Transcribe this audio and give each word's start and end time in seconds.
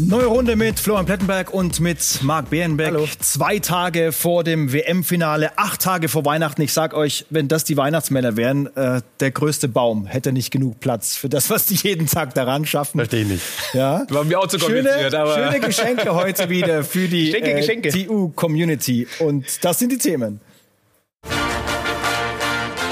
Neue 0.00 0.26
Runde 0.26 0.54
mit 0.54 0.78
Florian 0.78 1.06
Plettenberg 1.06 1.52
und 1.52 1.80
mit 1.80 2.22
Marc 2.22 2.50
Bärenbeck. 2.50 2.86
Hallo. 2.86 3.08
Zwei 3.18 3.58
Tage 3.58 4.12
vor 4.12 4.44
dem 4.44 4.72
WM-Finale, 4.72 5.58
acht 5.58 5.80
Tage 5.82 6.08
vor 6.08 6.24
Weihnachten. 6.24 6.62
Ich 6.62 6.72
sag 6.72 6.94
euch, 6.94 7.26
wenn 7.30 7.48
das 7.48 7.64
die 7.64 7.76
Weihnachtsmänner 7.76 8.36
wären, 8.36 8.68
äh, 8.76 9.00
der 9.18 9.30
größte 9.32 9.66
Baum 9.66 10.06
hätte 10.06 10.30
nicht 10.30 10.52
genug 10.52 10.78
Platz 10.78 11.16
für 11.16 11.28
das, 11.28 11.50
was 11.50 11.66
die 11.66 11.74
jeden 11.74 12.06
Tag 12.06 12.32
daran 12.34 12.64
schaffen. 12.64 12.98
Verstehe 12.98 13.22
ich 13.22 13.28
nicht. 13.28 13.42
Ja? 13.72 14.06
War 14.10 14.22
mir 14.22 14.38
auch 14.38 14.46
zu 14.46 14.60
Schöne, 14.60 14.84
kompliziert, 14.84 15.14
aber- 15.16 15.34
schöne 15.34 15.60
Geschenke 15.66 16.14
heute 16.14 16.48
wieder 16.48 16.84
für 16.84 17.08
die 17.08 17.26
Geschenke, 17.32 17.54
Geschenke. 17.56 17.88
Äh, 17.88 18.04
TU-Community. 18.04 19.08
Und 19.18 19.64
das 19.64 19.80
sind 19.80 19.90
die 19.90 19.98
Themen. 19.98 20.40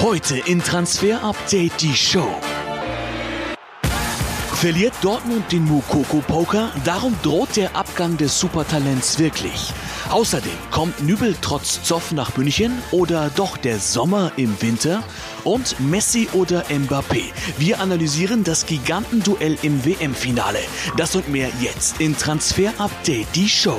Heute 0.01 0.37
in 0.45 0.61
Transfer 0.61 1.23
Update 1.23 1.81
die 1.81 1.95
Show. 1.95 2.27
Verliert 4.59 4.95
Dortmund 5.01 5.51
den 5.51 5.65
Mukoko 5.65 6.17
Poker? 6.21 6.71
Darum 6.83 7.15
droht 7.21 7.55
der 7.57 7.75
Abgang 7.75 8.17
des 8.17 8.39
Supertalents 8.39 9.19
wirklich. 9.19 9.71
Außerdem 10.09 10.57
kommt 10.71 10.99
Nübel 11.03 11.35
trotz 11.39 11.83
Zoff 11.83 12.11
nach 12.11 12.35
München 12.37 12.71
oder 12.89 13.29
doch 13.35 13.57
der 13.57 13.77
Sommer 13.77 14.31
im 14.35 14.59
Winter? 14.59 15.03
Und 15.43 15.79
Messi 15.79 16.27
oder 16.33 16.63
Mbappé? 16.69 17.25
Wir 17.59 17.79
analysieren 17.79 18.43
das 18.43 18.65
Gigantenduell 18.65 19.59
im 19.61 19.85
WM-Finale. 19.85 20.61
Das 20.97 21.15
und 21.15 21.29
mehr 21.29 21.51
jetzt 21.61 22.01
in 22.01 22.17
Transfer 22.17 22.73
Update 22.79 23.27
die 23.35 23.47
Show. 23.47 23.77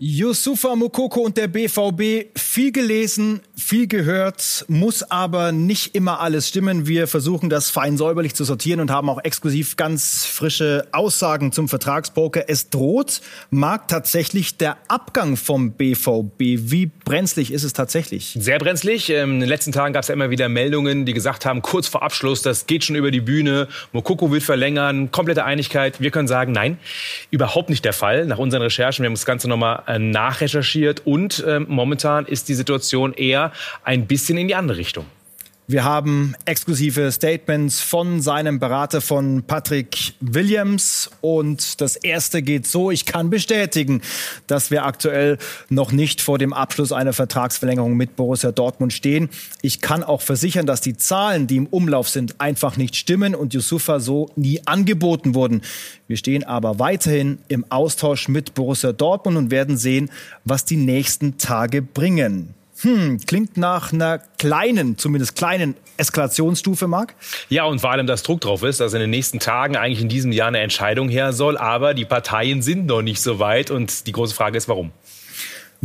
Yusufa 0.00 0.74
Mukoko 0.74 1.20
und 1.20 1.36
der 1.36 1.46
BVB, 1.46 2.36
viel 2.36 2.72
gelesen, 2.72 3.42
viel 3.54 3.86
gehört, 3.86 4.64
muss 4.66 5.08
aber 5.08 5.52
nicht 5.52 5.94
immer 5.94 6.18
alles 6.18 6.48
stimmen. 6.48 6.88
Wir 6.88 7.06
versuchen 7.06 7.48
das 7.48 7.70
fein 7.70 7.96
säuberlich 7.96 8.34
zu 8.34 8.42
sortieren 8.42 8.80
und 8.80 8.90
haben 8.90 9.08
auch 9.08 9.22
exklusiv 9.22 9.76
ganz 9.76 10.24
frische 10.26 10.88
Aussagen 10.90 11.52
zum 11.52 11.68
Vertragspoker. 11.68 12.48
Es 12.48 12.70
droht, 12.70 13.20
mag 13.50 13.86
tatsächlich 13.86 14.56
der 14.56 14.78
Abgang 14.88 15.36
vom 15.36 15.70
BVB. 15.70 16.38
Wie 16.38 16.90
brenzlig 17.04 17.52
ist 17.52 17.62
es 17.62 17.72
tatsächlich? 17.72 18.36
Sehr 18.36 18.58
brenzlig. 18.58 19.10
Ähm, 19.10 19.34
In 19.34 19.40
den 19.40 19.48
letzten 19.48 19.70
Tagen 19.70 19.94
gab 19.94 20.02
es 20.02 20.08
ja 20.08 20.14
immer 20.14 20.30
wieder 20.30 20.48
Meldungen, 20.48 21.06
die 21.06 21.14
gesagt 21.14 21.46
haben, 21.46 21.62
kurz 21.62 21.86
vor 21.86 22.02
Abschluss, 22.02 22.42
das 22.42 22.66
geht 22.66 22.82
schon 22.82 22.96
über 22.96 23.12
die 23.12 23.20
Bühne. 23.20 23.68
Mokoko 23.92 24.32
will 24.32 24.40
verlängern, 24.40 25.12
komplette 25.12 25.44
Einigkeit. 25.44 26.00
Wir 26.00 26.10
können 26.10 26.26
sagen, 26.26 26.50
nein, 26.50 26.78
überhaupt 27.30 27.70
nicht 27.70 27.84
der 27.84 27.92
Fall. 27.92 28.26
Nach 28.26 28.38
unseren 28.38 28.62
Recherchen, 28.62 29.04
wir 29.04 29.06
haben 29.06 29.14
das 29.14 29.24
Ganze 29.24 29.48
nochmal 29.48 29.83
nachrecherchiert 29.98 31.02
und 31.04 31.44
ähm, 31.46 31.66
momentan 31.68 32.26
ist 32.26 32.48
die 32.48 32.54
Situation 32.54 33.12
eher 33.12 33.52
ein 33.82 34.06
bisschen 34.06 34.38
in 34.38 34.48
die 34.48 34.54
andere 34.54 34.78
Richtung. 34.78 35.06
Wir 35.66 35.82
haben 35.82 36.34
exklusive 36.44 37.10
Statements 37.10 37.80
von 37.80 38.20
seinem 38.20 38.58
Berater 38.58 39.00
von 39.00 39.44
Patrick 39.44 40.12
Williams 40.20 41.10
und 41.22 41.80
das 41.80 41.96
erste 41.96 42.42
geht 42.42 42.66
so, 42.66 42.90
ich 42.90 43.06
kann 43.06 43.30
bestätigen, 43.30 44.02
dass 44.46 44.70
wir 44.70 44.84
aktuell 44.84 45.38
noch 45.70 45.90
nicht 45.90 46.20
vor 46.20 46.36
dem 46.36 46.52
Abschluss 46.52 46.92
einer 46.92 47.14
Vertragsverlängerung 47.14 47.96
mit 47.96 48.14
Borussia 48.14 48.52
Dortmund 48.52 48.92
stehen. 48.92 49.30
Ich 49.62 49.80
kann 49.80 50.04
auch 50.04 50.20
versichern, 50.20 50.66
dass 50.66 50.82
die 50.82 50.98
Zahlen, 50.98 51.46
die 51.46 51.56
im 51.56 51.66
Umlauf 51.66 52.10
sind, 52.10 52.42
einfach 52.42 52.76
nicht 52.76 52.94
stimmen 52.94 53.34
und 53.34 53.54
Yusufa 53.54 54.00
so 54.00 54.28
nie 54.36 54.60
angeboten 54.66 55.34
wurden. 55.34 55.62
Wir 56.08 56.18
stehen 56.18 56.44
aber 56.44 56.78
weiterhin 56.78 57.38
im 57.48 57.64
Austausch 57.70 58.28
mit 58.28 58.52
Borussia 58.52 58.92
Dortmund 58.92 59.38
und 59.38 59.50
werden 59.50 59.78
sehen, 59.78 60.10
was 60.44 60.66
die 60.66 60.76
nächsten 60.76 61.38
Tage 61.38 61.80
bringen. 61.80 62.52
Hm, 62.80 63.20
klingt 63.26 63.56
nach 63.56 63.92
einer 63.92 64.18
kleinen, 64.38 64.98
zumindest 64.98 65.36
kleinen 65.36 65.76
Eskalationsstufe, 65.96 66.88
Marc. 66.88 67.14
Ja, 67.48 67.64
und 67.64 67.80
vor 67.80 67.90
allem, 67.90 68.06
dass 68.06 68.22
Druck 68.22 68.40
drauf 68.40 68.62
ist, 68.64 68.80
dass 68.80 68.94
in 68.94 69.00
den 69.00 69.10
nächsten 69.10 69.38
Tagen 69.38 69.76
eigentlich 69.76 70.00
in 70.00 70.08
diesem 70.08 70.32
Jahr 70.32 70.48
eine 70.48 70.58
Entscheidung 70.58 71.08
her 71.08 71.32
soll. 71.32 71.56
Aber 71.56 71.94
die 71.94 72.04
Parteien 72.04 72.62
sind 72.62 72.86
noch 72.86 73.02
nicht 73.02 73.20
so 73.20 73.38
weit. 73.38 73.70
Und 73.70 74.06
die 74.06 74.12
große 74.12 74.34
Frage 74.34 74.58
ist, 74.58 74.68
warum? 74.68 74.90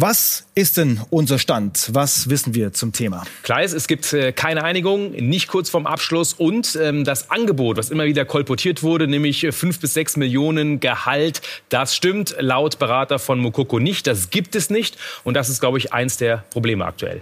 Was 0.02 0.46
ist 0.56 0.78
denn 0.78 1.02
unser 1.10 1.40
Stand? 1.40 1.90
Was 1.92 2.30
wissen 2.30 2.56
wir 2.56 2.72
zum 2.72 2.94
Thema? 2.94 3.26
Klar 3.44 3.64
ist, 3.64 3.74
es 3.74 3.86
gibt 3.86 4.14
äh, 4.14 4.32
keine 4.32 4.64
Einigung, 4.64 5.12
nicht 5.12 5.50
kurz 5.50 5.70
vorm 5.70 5.86
Abschluss 5.86 6.32
und 6.32 6.80
ähm, 6.82 7.04
das 7.04 7.30
Angebot, 7.32 7.76
was 7.76 7.90
immer 7.90 8.06
wieder 8.06 8.24
kolportiert 8.24 8.82
wurde, 8.82 9.10
nämlich 9.10 9.44
äh, 9.44 9.52
fünf 9.52 9.82
bis 9.82 9.94
sechs 9.94 10.16
Millionen 10.16 10.80
Gehalt, 10.80 11.42
das 11.68 11.98
stimmt 11.98 12.34
laut 12.40 12.80
Berater 12.80 13.20
von 13.20 13.40
Mokoko 13.40 13.80
nicht. 13.80 14.08
Das 14.08 14.30
gibt 14.30 14.56
es 14.56 14.70
nicht 14.70 14.96
und 15.26 15.34
das 15.34 15.50
ist, 15.50 15.60
glaube 15.60 15.80
ich, 15.80 15.92
eins 15.92 16.16
der 16.16 16.46
Probleme 16.50 16.86
aktuell. 16.86 17.22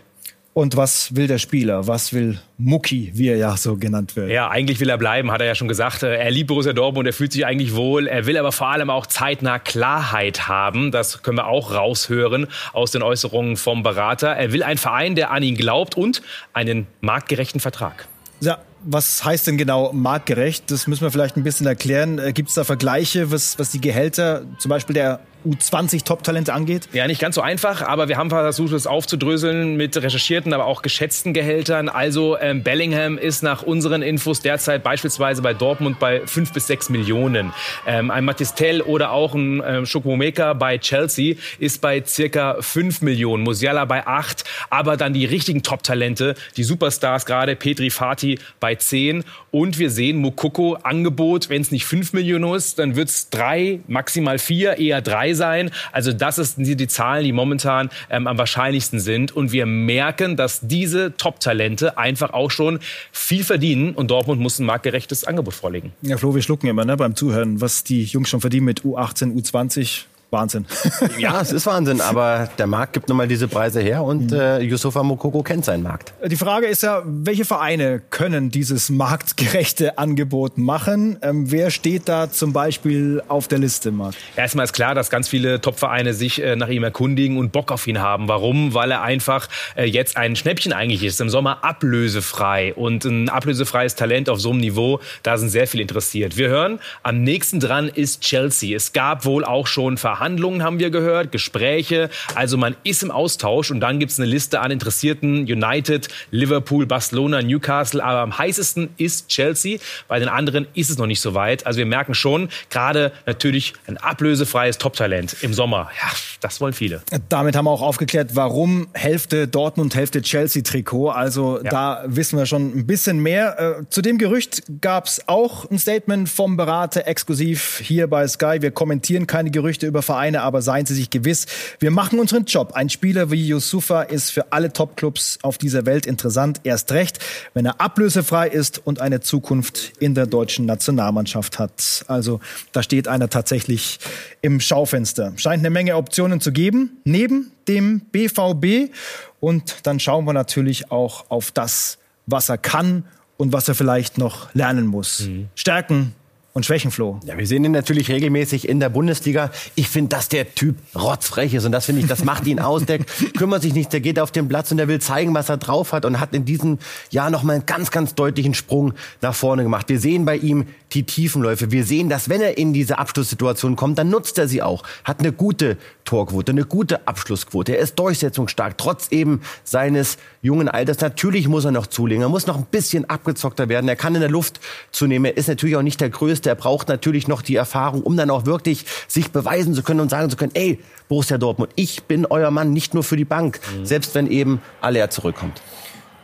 Und 0.58 0.76
was 0.76 1.16
will 1.16 1.28
der 1.28 1.38
Spieler? 1.38 1.86
Was 1.86 2.14
will 2.14 2.40
Mucki, 2.58 3.12
wie 3.14 3.28
er 3.28 3.38
ja 3.38 3.56
so 3.56 3.78
genannt 3.78 4.16
wird? 4.16 4.32
Ja, 4.32 4.50
eigentlich 4.50 4.80
will 4.80 4.90
er 4.90 4.98
bleiben, 4.98 5.30
hat 5.30 5.40
er 5.40 5.46
ja 5.46 5.54
schon 5.54 5.68
gesagt. 5.68 6.02
Äh, 6.02 6.16
Er 6.16 6.32
liebt 6.32 6.48
Borussia 6.48 6.74
Dortmund, 6.74 7.06
er 7.06 7.14
fühlt 7.14 7.32
sich 7.32 7.46
eigentlich 7.46 7.76
wohl. 7.76 8.08
Er 8.08 8.26
will 8.26 8.36
aber 8.40 8.52
vor 8.52 8.70
allem 8.70 8.90
auch 8.90 9.06
zeitnah 9.06 9.60
Klarheit 9.60 10.48
haben. 10.48 10.90
Das 10.92 11.22
können 11.22 11.38
wir 11.38 11.46
auch 11.46 11.76
raushören 11.76 12.48
aus 12.74 12.90
den 12.90 13.04
Äußerungen 13.04 13.56
vom 13.56 13.84
Berater. 13.84 14.30
Er 14.30 14.52
will 14.52 14.64
einen 14.64 14.80
Verein, 14.80 15.14
der 15.14 15.30
an 15.30 15.44
ihn 15.44 15.58
glaubt 15.58 15.96
und 15.96 16.24
einen 16.54 16.88
marktgerechten 17.02 17.62
Vertrag. 17.62 18.08
Ja, 18.40 18.58
was 18.84 19.24
heißt 19.24 19.46
denn 19.46 19.60
genau 19.60 19.94
marktgerecht? 19.94 20.72
Das 20.72 20.88
müssen 20.88 21.04
wir 21.04 21.12
vielleicht 21.12 21.38
ein 21.38 21.44
bisschen 21.44 21.68
erklären. 21.68 22.20
Gibt 22.34 22.50
es 22.50 22.56
da 22.56 22.64
Vergleiche, 22.64 23.32
was, 23.32 23.60
was 23.60 23.70
die 23.70 23.82
Gehälter 23.82 24.42
zum 24.58 24.70
Beispiel 24.70 24.96
der 24.96 25.20
U20 25.46 26.04
Top-Talente 26.04 26.54
angeht? 26.54 26.90
Ja, 26.94 27.08
nicht 27.08 27.22
ganz 27.22 27.36
so 27.36 27.42
einfach, 27.42 27.82
aber 27.82 28.08
wir 28.08 28.18
haben 28.18 28.30
versucht, 28.30 28.74
es 28.74 28.88
aufzudröseln 28.88 29.78
mit 29.78 29.96
recherchierten, 29.96 30.54
aber 30.54 30.66
auch 30.66 30.82
geschätzten 30.82 31.34
Gehältern. 31.34 31.90
Also 31.90 32.38
ähm, 32.40 32.64
Bellingham 32.64 33.18
ist 33.18 33.44
nach 33.44 33.64
unseren 33.64 34.02
Infos 34.02 34.42
derzeit 34.42 34.84
beispielsweise 34.84 35.42
bei 35.42 35.54
Dortmund 35.54 36.00
bei 36.00 36.22
fünf 36.26 36.54
bis 36.54 36.68
sechs 36.68 36.90
Millionen. 36.90 37.54
Ähm, 37.86 38.12
ein 38.12 38.26
Matistel 38.26 38.82
oder 38.82 39.12
auch 39.12 39.36
ein 39.36 39.62
ähm, 39.66 39.86
Choupo-Moting 39.86 40.58
bei 40.58 40.78
Chelsea 40.78 41.36
ist 41.60 41.82
bei 41.82 42.04
circa 42.06 42.58
fünf 42.60 43.02
Millionen. 43.02 43.44
Musiala 43.44 43.86
bei 43.86 44.06
acht, 44.06 44.44
aber 44.70 44.98
dann 44.98 45.14
die 45.14 45.26
richtigen 45.26 45.64
Top-Talente, 45.64 46.36
die 46.58 46.64
Superstars 46.64 47.26
gerade, 47.26 47.56
Petri 47.56 47.90
Fati 47.90 48.40
bei 48.60 48.76
zehn. 48.76 49.24
Und 49.52 49.80
wir 49.80 49.90
sehen 49.90 50.18
Mukoko 50.18 50.76
Angebot, 50.84 51.50
wenn 51.50 51.62
es 51.62 51.72
nicht 51.72 51.86
fünf 51.86 52.14
Millionen 52.14 52.54
ist, 52.54 52.80
dann 52.80 52.96
wird 52.96 53.10
es 53.10 53.30
drei, 53.30 53.80
maximal 53.88 54.38
vier, 54.40 54.78
eher 54.78 55.02
drei 55.28 55.34
sein. 55.34 55.72
Also 55.92 56.14
das 56.14 56.38
ist 56.38 56.58
die, 56.58 56.76
die 56.76 56.88
Zahlen, 56.88 57.24
die 57.24 57.32
momentan 57.32 57.90
ähm, 58.10 58.28
am 58.28 58.38
wahrscheinlichsten 58.38 59.00
sind. 59.00 59.36
Und 59.36 59.52
wir 59.52 59.66
merken, 59.66 60.36
dass 60.36 60.62
diese 60.62 61.16
Top-Talente 61.18 61.98
einfach 61.98 62.32
auch 62.32 62.52
schon 62.52 62.80
viel 63.12 63.44
verdienen 63.44 63.94
und 63.94 64.12
Dortmund 64.12 64.42
muss 64.42 64.60
ein 64.60 64.66
marktgerechtes 64.66 65.24
Angebot 65.26 65.54
vorlegen. 65.54 65.94
Ja, 66.02 66.18
Flo, 66.18 66.34
wir 66.36 66.42
schlucken 66.42 66.68
immer 66.68 66.86
ne, 66.86 66.98
beim 66.98 67.16
Zuhören, 67.16 67.62
was 67.62 67.84
die 67.84 68.04
Jungs 68.04 68.30
schon 68.30 68.42
verdienen 68.42 68.66
mit 68.66 68.82
U18, 68.82 69.34
U20. 69.34 70.06
Wahnsinn. 70.30 70.66
Ja, 71.18 71.42
es 71.42 71.52
ist 71.52 71.66
Wahnsinn, 71.66 72.02
aber 72.02 72.50
der 72.58 72.68
Markt 72.68 72.94
gibt 72.94 73.08
nun 73.08 73.18
mal 73.18 73.28
diese 73.28 73.48
Preise 73.48 73.82
her 73.82 74.04
und 74.04 74.32
äh, 74.32 74.60
Yusufa 74.60 75.02
Mokoko 75.04 75.42
kennt 75.42 75.66
seinen 75.66 75.84
Markt. 75.84 76.14
Die 76.26 76.36
Frage 76.36 76.68
ist 76.68 76.84
ja, 76.84 77.02
welche 77.06 77.46
Vereine 77.46 78.02
können 78.10 78.52
dieses 78.52 78.90
marktgerechte 78.90 79.98
Angebot 79.98 80.58
machen? 80.58 81.18
Ähm, 81.22 81.50
wer 81.50 81.72
steht 81.72 82.08
da 82.08 82.30
zum 82.30 82.54
Beispiel 82.54 83.24
auf 83.28 83.48
der 83.48 83.60
Liste, 83.60 83.92
Marc? 83.92 84.16
Erstmal 84.36 84.66
ist 84.66 84.74
klar, 84.74 84.96
dass 84.96 85.10
ganz 85.10 85.28
viele 85.28 85.62
Top-Vereine 85.62 86.14
sich 86.14 86.42
äh, 86.42 86.56
nach 86.56 86.68
ihm 86.68 86.84
erkundigen 86.84 87.38
und 87.38 87.52
Bock 87.52 87.72
auf 87.72 87.88
ihn 87.88 88.00
haben. 88.00 88.28
Warum? 88.28 88.74
Weil 88.74 88.92
er 88.92 89.02
einfach 89.02 89.48
äh, 89.76 89.86
jetzt 89.86 90.18
ein 90.18 90.36
Schnäppchen 90.36 90.74
eigentlich 90.74 91.04
ist. 91.04 91.22
Im 91.22 91.30
Sommer 91.30 91.64
ablösefrei. 91.64 92.74
Und 92.74 93.06
ein 93.06 93.30
ablösefreies 93.30 93.96
Talent 93.96 94.30
auf 94.30 94.40
so 94.40 94.52
einem 94.52 94.60
Niveau, 94.60 95.00
da 95.24 95.38
sind 95.38 95.50
sehr 95.50 95.68
viele 95.68 95.82
interessiert. 95.84 96.38
Wir 96.38 96.50
hören, 96.50 96.80
am 97.04 97.24
nächsten 97.24 97.60
dran 97.60 97.88
ist 97.88 98.22
Chelsea. 98.22 98.76
Es 98.76 98.94
gab 98.94 99.26
wohl 99.26 99.46
auch 99.46 99.68
schon 99.68 99.98
Verhandlungen, 100.22 100.64
haben 100.64 100.80
wir 100.80 100.90
gehört, 100.90 101.32
Gespräche. 101.32 102.10
Also 102.34 102.58
man 102.58 102.76
ist 102.84 103.04
im 103.04 103.12
Austausch 103.12 103.70
und 103.70 103.80
dann 103.82 104.00
gibt 104.00 104.12
es 104.12 104.20
eine 104.20 104.28
Liste 104.28 104.62
an 104.62 104.72
Interessierten. 104.72 105.42
United, 105.42 106.08
Liverpool, 106.32 106.88
Barcelona, 106.88 107.42
Newcastle. 107.44 108.04
Aber 108.04 108.22
am 108.22 108.36
heißesten 108.36 108.90
ist 108.98 109.28
Chelsea. 109.28 109.78
Bei 110.08 110.18
den 110.18 110.28
anderen 110.28 110.66
ist 110.74 110.90
es 110.90 110.98
noch 110.98 111.06
nicht 111.06 111.22
so 111.22 111.36
weit. 111.36 111.68
Also 111.68 111.78
wir 111.78 111.86
merken 111.86 112.16
schon, 112.16 112.50
gerade 112.72 113.12
natürlich 113.28 113.74
ein 113.86 113.98
ablösefreies 113.98 114.80
Top-Talent 114.80 115.38
im 115.42 115.54
Sommer. 115.54 115.90
Ja, 116.02 116.10
das 116.42 116.60
wollen 116.62 116.74
viele. 116.74 117.02
Damit 117.30 117.56
haben 117.56 117.66
wir 117.66 117.72
auch 117.72 117.84
aufgeklärt, 117.84 118.32
warum 118.34 118.88
Hälfte 118.94 119.48
Dortmund, 119.48 119.94
Hälfte 119.94 120.24
Chelsea-Trikot. 120.24 121.10
Also 121.12 121.60
Ja. 121.64 121.70
da 121.70 122.04
wissen 122.08 122.40
wir 122.40 122.48
schon 122.48 122.76
ein 122.76 122.88
bisschen 122.88 123.20
mehr. 123.20 123.78
Äh, 123.82 123.90
zu 123.90 124.02
dem 124.02 124.18
Gerücht 124.18 124.64
gab 124.82 125.06
es 125.06 125.28
auch 125.28 125.70
ein 125.70 125.78
Statement 125.78 126.28
vom 126.28 126.58
Berater 126.58 127.06
exklusiv 127.06 127.80
hier 127.84 128.08
bei 128.08 128.28
Sky. 128.28 128.58
Wir 128.62 128.72
kommentieren 128.72 129.28
keine 129.28 129.52
Gerüchte 129.52 129.86
über 129.86 130.02
Vereine, 130.08 130.42
aber 130.42 130.64
seien 130.64 130.88
Sie 130.88 130.96
sich 130.96 131.12
gewiss, 131.12 131.46
wir 131.80 131.92
machen 131.92 132.20
unseren 132.20 132.46
Job. 132.46 132.72
Ein 132.74 132.90
Spieler 132.90 133.30
wie 133.30 133.48
Yusufa 133.48 134.02
ist 134.02 134.32
für 134.32 134.52
alle 134.52 134.74
Topclubs 134.74 135.38
auf 135.44 135.60
dieser 135.60 135.86
Welt 135.86 136.08
interessant. 136.08 136.62
Erst 136.64 136.92
recht, 136.92 137.20
wenn 137.54 137.66
er 137.66 137.80
ablösefrei 137.80 138.48
ist 138.48 138.82
und 138.86 139.00
eine 139.00 139.22
Zukunft 139.22 139.94
in 140.00 140.16
der 140.16 140.26
deutschen 140.26 140.66
Nationalmannschaft 140.66 141.60
hat. 141.60 142.04
Also 142.08 142.40
da 142.72 142.82
steht 142.82 143.08
einer 143.08 143.30
tatsächlich 143.30 144.00
im 144.42 144.60
Schaufenster. 144.60 145.34
Scheint 145.36 145.60
eine 145.60 145.70
Menge 145.70 145.96
Optionen 145.96 146.42
zu 146.42 146.52
geben, 146.52 146.98
neben 147.04 147.52
dem 147.68 148.00
BVB. 148.00 148.92
Und 149.40 149.86
dann 149.86 150.00
schauen 150.00 150.26
wir 150.26 150.34
natürlich 150.34 150.92
auch 150.92 151.30
auf 151.30 151.52
das, 151.52 152.00
was 152.26 152.50
er 152.50 152.58
kann 152.58 153.04
und 153.38 153.54
was 153.54 153.68
er 153.68 153.76
vielleicht 153.76 154.18
noch 154.18 154.54
lernen 154.56 154.88
muss. 154.88 155.22
Mhm. 155.22 155.50
Stärken, 155.56 156.14
und 156.58 156.66
Schwächen, 156.66 156.90
Flo. 156.90 157.20
Ja, 157.24 157.38
wir 157.38 157.46
sehen 157.46 157.64
ihn 157.64 157.72
natürlich 157.72 158.10
regelmäßig 158.10 158.68
in 158.68 158.80
der 158.80 158.90
Bundesliga. 158.90 159.52
Ich 159.76 159.90
finde, 159.90 160.10
dass 160.10 160.28
der 160.28 160.56
Typ 160.56 160.76
rotzfrech 160.96 161.54
ist 161.54 161.66
und 161.66 161.72
das 161.72 161.86
finde 161.86 162.02
ich, 162.02 162.08
das 162.08 162.24
macht 162.24 162.48
ihn 162.48 162.60
aus. 162.60 162.84
Der 162.84 162.98
kümmert 163.38 163.62
sich 163.62 163.76
nicht, 163.76 163.94
der 163.94 164.02
geht 164.02 164.20
auf 164.20 164.32
den 164.32 164.48
Platz 164.48 164.72
und 164.72 164.78
der 164.78 164.88
will 164.88 165.00
zeigen, 165.00 165.36
was 165.36 165.50
er 165.50 165.58
drauf 165.58 165.94
hat 165.94 166.04
und 166.04 166.20
hat 166.20 166.34
in 166.34 166.46
diesem 166.46 166.80
Jahr 167.12 167.30
nochmal 167.30 167.58
einen 167.58 167.66
ganz, 167.68 167.92
ganz 167.92 168.16
deutlichen 168.16 168.56
Sprung 168.56 168.94
nach 169.22 169.36
vorne 169.36 169.62
gemacht. 169.62 169.88
Wir 169.88 170.00
sehen 170.00 170.26
bei 170.26 170.36
ihm 170.36 170.66
die 170.94 171.04
Tiefenläufe. 171.04 171.72
Wir 171.72 171.84
sehen, 171.84 172.10
dass 172.10 172.30
wenn 172.30 172.42
er 172.42 172.58
in 172.58 172.74
diese 172.74 172.98
Abschlusssituation 172.98 173.76
kommt, 173.76 174.00
dann 174.00 174.10
nutzt 174.10 174.38
er 174.38 174.48
sie 174.48 174.62
auch. 174.62 174.84
Hat 175.04 175.20
eine 175.20 175.32
gute 175.32 175.78
Torquote, 176.06 176.54
eine 176.54 176.66
gute 176.66 177.08
Abschlussquote. 177.08 177.74
Er 177.76 177.80
ist 177.80 178.00
durchsetzungsstark, 178.00 178.78
trotz 178.78 179.12
eben 179.12 179.42
seines 179.64 180.18
jungen 180.42 180.70
Alters. 180.70 181.02
Natürlich 181.02 181.48
muss 181.48 181.66
er 181.66 181.72
noch 181.72 181.88
zulegen. 181.88 182.24
Er 182.24 182.30
muss 182.30 182.48
noch 182.48 182.58
ein 182.58 182.66
bisschen 182.66 183.10
abgezockter 183.10 183.70
werden. 183.70 183.88
Er 183.90 183.96
kann 183.96 184.16
in 184.16 184.22
der 184.22 184.30
Luft 184.30 184.60
zunehmen. 184.92 185.26
Er 185.26 185.38
ist 185.38 185.50
natürlich 185.50 185.76
auch 185.76 185.82
nicht 185.82 186.00
der 186.00 186.10
Größte. 186.10 186.47
Er 186.48 186.56
braucht 186.56 186.88
natürlich 186.88 187.28
noch 187.28 187.42
die 187.42 187.56
Erfahrung, 187.56 188.02
um 188.02 188.18
dann 188.18 188.30
auch 188.30 188.46
wirklich 188.46 188.86
sich 189.08 189.32
beweisen 189.32 189.74
zu 189.74 189.84
können 189.84 190.00
und 190.00 190.10
sagen 190.10 190.30
zu 190.30 190.38
können, 190.38 190.54
ey, 190.56 190.80
Borussia 191.08 191.38
Dortmund, 191.38 191.72
ich 191.76 192.04
bin 192.04 192.26
euer 192.26 192.52
Mann, 192.52 192.74
nicht 192.74 192.94
nur 192.94 193.04
für 193.04 193.18
die 193.18 193.26
Bank. 193.26 193.60
Mhm. 193.78 193.86
Selbst 193.86 194.16
wenn 194.16 194.28
eben 194.28 194.62
Aller 194.82 195.10
zurückkommt. 195.10 195.62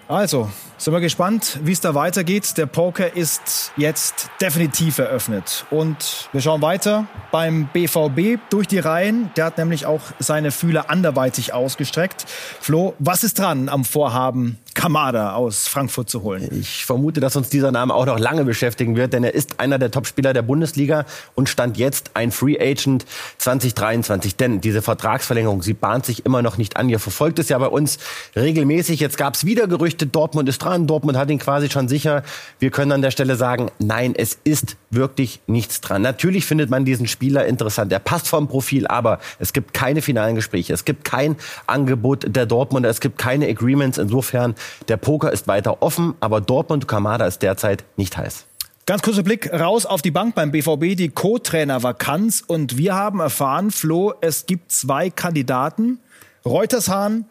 Also, 0.10 0.50
sind 0.78 0.94
wir 0.94 1.00
gespannt, 1.00 1.60
wie 1.64 1.72
es 1.72 1.80
da 1.80 1.96
weitergeht. 1.96 2.58
Der 2.58 2.66
Poker 2.66 3.16
ist 3.16 3.72
jetzt 3.78 4.30
definitiv 4.42 4.98
eröffnet. 4.98 5.66
Und 5.72 6.28
wir 6.34 6.42
schauen 6.42 6.62
weiter 6.62 7.08
beim 7.32 7.70
BVB 7.72 8.38
durch 8.50 8.68
die 8.68 8.80
Reihen. 8.80 9.32
Der 9.38 9.46
hat 9.46 9.58
nämlich 9.58 9.86
auch 9.86 10.02
seine 10.20 10.52
Fühler 10.52 10.90
anderweitig 10.90 11.54
ausgestreckt. 11.54 12.26
Flo, 12.60 12.96
was 13.00 13.24
ist 13.24 13.40
dran 13.40 13.70
am 13.70 13.86
Vorhaben 13.86 14.60
Kamada 14.74 15.34
aus 15.34 15.68
Frankfurt 15.68 16.10
zu 16.10 16.24
holen. 16.24 16.48
Ich 16.52 16.86
vermute, 16.86 17.20
dass 17.20 17.36
uns 17.36 17.50
dieser 17.50 17.72
Name 17.72 17.94
auch 17.94 18.06
noch 18.06 18.20
lange 18.20 18.44
beschäftigen 18.46 18.96
wird, 18.96 19.14
denn 19.14 19.24
er 19.24 19.34
ist 19.34 19.60
einer 19.60 19.80
der 19.80 19.92
Topspieler 19.92 20.34
der 20.34 20.42
Bundesliga 20.42 21.06
und 21.36 21.50
stand 21.50 21.78
jetzt 21.78 22.12
ein 22.16 22.32
Free 22.32 22.60
Agent 22.60 23.06
2023. 23.38 24.36
Denn 24.36 24.62
diese 24.62 24.82
Vertragsverlängerung, 24.82 25.62
sie 25.62 25.74
bahnt 25.74 26.06
sich 26.06 26.26
immer 26.26 26.42
noch 26.42 26.58
nicht 26.58 26.78
an. 26.78 26.90
Ihr 26.90 27.00
verfolgt 27.00 27.40
es 27.40 27.50
ja 27.50 27.58
bei 27.58 27.68
uns 27.68 27.98
regelmäßig. 28.36 29.00
Jetzt 29.00 29.18
gab 29.18 29.36
es 29.36 29.46
wieder 29.46 29.68
Gerüchte, 29.68 30.08
Dortmund 30.08 30.50
ist 30.50 30.60
dran, 30.60 30.88
Dortmund 30.88 31.18
hat 31.18 31.30
ihn 31.30 31.40
quasi 31.40 31.70
schon 31.70 31.88
sicher. 31.88 32.24
Wir 32.60 32.72
können 32.72 32.92
an 32.92 33.02
der 33.02 33.12
Stelle 33.12 33.36
sagen, 33.36 33.72
nein, 33.80 34.14
es 34.16 34.38
ist 34.44 34.78
wirklich 34.90 35.42
nichts 35.48 35.82
dran. 35.82 36.02
Natürlich 36.02 36.46
findet 36.46 36.70
man 36.70 36.86
diesen 36.86 37.08
Spieler 37.08 37.46
interessant. 37.46 37.92
Er 37.92 38.00
passt 38.00 38.28
vom 38.28 38.48
Profil, 38.48 38.88
aber 38.88 39.20
es 39.40 39.54
gibt 39.54 39.74
keine 39.74 40.02
finalen 40.02 40.36
Gespräche. 40.36 40.74
Es 40.74 40.86
gibt 40.86 41.04
kein 41.04 41.36
Angebot 41.68 42.26
der 42.28 42.46
Dortmunder. 42.46 42.90
Es 42.90 43.00
gibt 43.00 43.18
keine 43.18 43.48
Agreements. 43.48 43.98
Insofern 43.98 44.56
der 44.88 44.98
Poker 44.98 45.32
ist 45.32 45.48
weiter 45.48 45.82
offen, 45.82 46.16
aber 46.20 46.42
Dortmund 46.42 46.88
Kamada 46.88 47.26
ist 47.26 47.42
derzeit 47.42 47.84
nicht 47.98 48.18
heiß. 48.18 48.46
Ganz 48.86 49.02
kurzer 49.02 49.24
Blick 49.24 49.52
raus 49.54 49.86
auf 49.86 50.02
die 50.02 50.12
Bank 50.12 50.36
beim 50.36 50.52
BVB, 50.52 50.98
die 50.98 51.08
Co-Trainer-Vakanz. 51.08 52.44
Und 52.46 52.78
wir 52.78 52.96
haben 52.96 53.22
erfahren, 53.22 53.72
Flo, 53.72 54.14
es 54.20 54.46
gibt 54.46 54.74
zwei 54.74 55.10
Kandidaten, 55.10 56.00
Reutershahn 56.46 57.26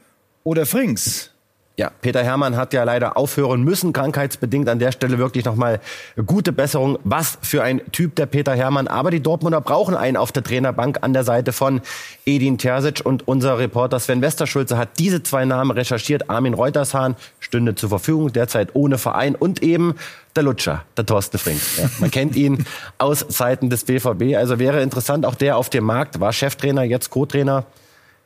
oder 0.45 0.65
Frings. 0.65 1.32
Ja, 1.79 1.91
Peter 2.03 2.23
Hermann 2.23 2.57
hat 2.57 2.75
ja 2.75 2.85
leider 2.85 3.17
aufhören 3.17 3.63
müssen, 3.63 3.95
krankheitsbedingt. 3.95 4.69
An 4.69 4.79
der 4.79 4.93
Stelle 4.93 5.17
wirklich 5.17 5.47
nochmal 5.47 5.81
gute 6.27 6.53
Besserung. 6.53 6.99
Was 7.03 7.39
für 7.41 7.63
ein 7.63 7.81
Typ 7.93 8.15
der 8.17 8.27
Peter 8.27 8.55
Hermann. 8.55 8.89
Aber 8.89 9.11
die 9.11 9.23
Dortmunder 9.23 9.63
brauchen 9.63 9.97
einen 9.97 10.19
auf 10.19 10.33
der 10.33 10.43
Trainerbank 10.43 10.99
an 11.01 11.15
der 11.15 11.25
Seite 11.25 11.53
von 11.53 11.81
Edin 12.27 12.59
Terzic. 12.59 13.01
Und 13.05 13.27
unser 13.27 13.59
Reporter 13.59 13.99
Sven 14.01 14.21
Westerschulze 14.21 14.77
hat 14.77 14.99
diese 14.99 15.23
zwei 15.23 15.47
Namen 15.47 15.71
recherchiert. 15.71 16.29
Armin 16.29 16.53
Reutershahn 16.53 17.17
stünde 17.41 17.75
zur 17.75 17.89
Verfügung, 17.89 18.31
derzeit 18.33 18.75
ohne 18.75 18.99
Verein. 18.99 19.35
Und 19.35 19.63
eben 19.63 19.95
der 20.37 20.43
Lutscher, 20.43 20.85
der 20.99 21.07
Thorsten 21.07 21.39
Frink. 21.39 21.61
Ja, 21.79 21.89
man 22.01 22.11
kennt 22.11 22.37
ihn 22.37 22.67
aus 22.99 23.27
Zeiten 23.29 23.71
des 23.71 23.85
BVB. 23.85 24.37
Also 24.37 24.59
wäre 24.59 24.83
interessant, 24.83 25.25
auch 25.25 25.37
der 25.37 25.57
auf 25.57 25.71
dem 25.71 25.85
Markt, 25.85 26.21
war 26.21 26.35
Cheftrainer, 26.35 26.83
jetzt 26.83 27.09
Co-Trainer. 27.09 27.65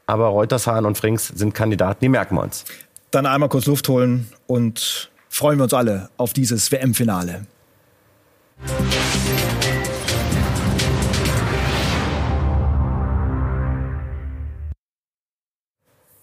Aber 0.09 0.27
Reutershahn 0.29 0.85
und 0.85 0.99
Frings 0.99 1.29
sind 1.29 1.53
Kandidaten, 1.55 1.99
die 2.01 2.09
merken 2.09 2.37
wir 2.37 2.43
uns 2.43 2.65
dann 3.17 3.25
einmal 3.25 3.49
kurz 3.49 3.65
Luft 3.65 3.89
holen 3.89 4.29
und 4.47 5.11
freuen 5.31 5.59
wir 5.59 5.65
uns 5.65 5.73
alle 5.73 6.11
auf 6.19 6.35
dieses 6.35 6.71
WM-Finale. 6.71 7.47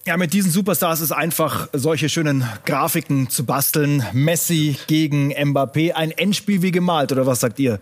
Ja, 0.05 0.17
mit 0.17 0.33
diesen 0.33 0.51
Superstars 0.51 1.01
ist 1.01 1.11
einfach 1.11 1.69
solche 1.73 2.09
schönen 2.09 2.45
Grafiken 2.65 3.29
zu 3.29 3.45
basteln. 3.45 4.05
Messi 4.13 4.77
gegen 4.85 5.31
Mbappé, 5.33 5.93
ein 5.93 6.11
Endspiel 6.11 6.61
wie 6.61 6.71
gemalt, 6.71 7.11
oder 7.11 7.25
was 7.25 7.39
sagt 7.39 7.57
ihr? 7.59 7.79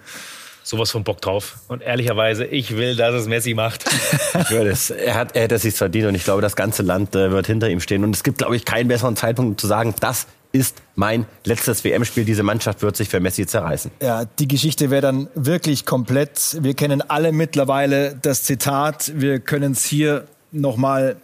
Sowas 0.63 0.91
von 0.91 1.03
Bock 1.03 1.21
drauf. 1.21 1.57
Und 1.67 1.81
ehrlicherweise, 1.81 2.45
ich 2.45 2.75
will, 2.75 2.95
dass 2.95 3.13
es 3.13 3.27
Messi 3.27 3.53
macht. 3.53 3.85
ich 4.39 4.51
würde 4.51 4.71
es. 4.71 4.89
Er 4.89 5.15
hat, 5.15 5.35
er 5.35 5.45
hat 5.45 5.51
es 5.51 5.63
sich 5.63 5.73
verdient 5.73 6.07
und 6.07 6.15
ich 6.15 6.23
glaube, 6.23 6.41
das 6.41 6.55
ganze 6.55 6.83
Land 6.83 7.15
äh, 7.15 7.31
wird 7.31 7.47
hinter 7.47 7.69
ihm 7.69 7.79
stehen. 7.79 8.03
Und 8.03 8.15
es 8.15 8.23
gibt, 8.23 8.39
glaube 8.39 8.55
ich, 8.55 8.65
keinen 8.65 8.87
besseren 8.87 9.15
Zeitpunkt, 9.15 9.51
um 9.51 9.57
zu 9.57 9.67
sagen, 9.67 9.93
das 9.99 10.27
ist 10.51 10.81
mein 10.95 11.25
letztes 11.45 11.83
WM-Spiel. 11.83 12.25
Diese 12.25 12.43
Mannschaft 12.43 12.81
wird 12.81 12.97
sich 12.97 13.09
für 13.09 13.19
Messi 13.19 13.45
zerreißen. 13.45 13.91
Ja, 14.01 14.25
die 14.25 14.47
Geschichte 14.47 14.89
wäre 14.89 15.01
dann 15.01 15.29
wirklich 15.33 15.85
komplett. 15.85 16.57
Wir 16.61 16.73
kennen 16.73 17.01
alle 17.01 17.31
mittlerweile 17.31 18.15
das 18.21 18.43
Zitat. 18.43 19.13
Wir 19.15 19.39
können 19.39 19.71
es 19.71 19.85
hier 19.85 20.27
nochmal 20.51 21.15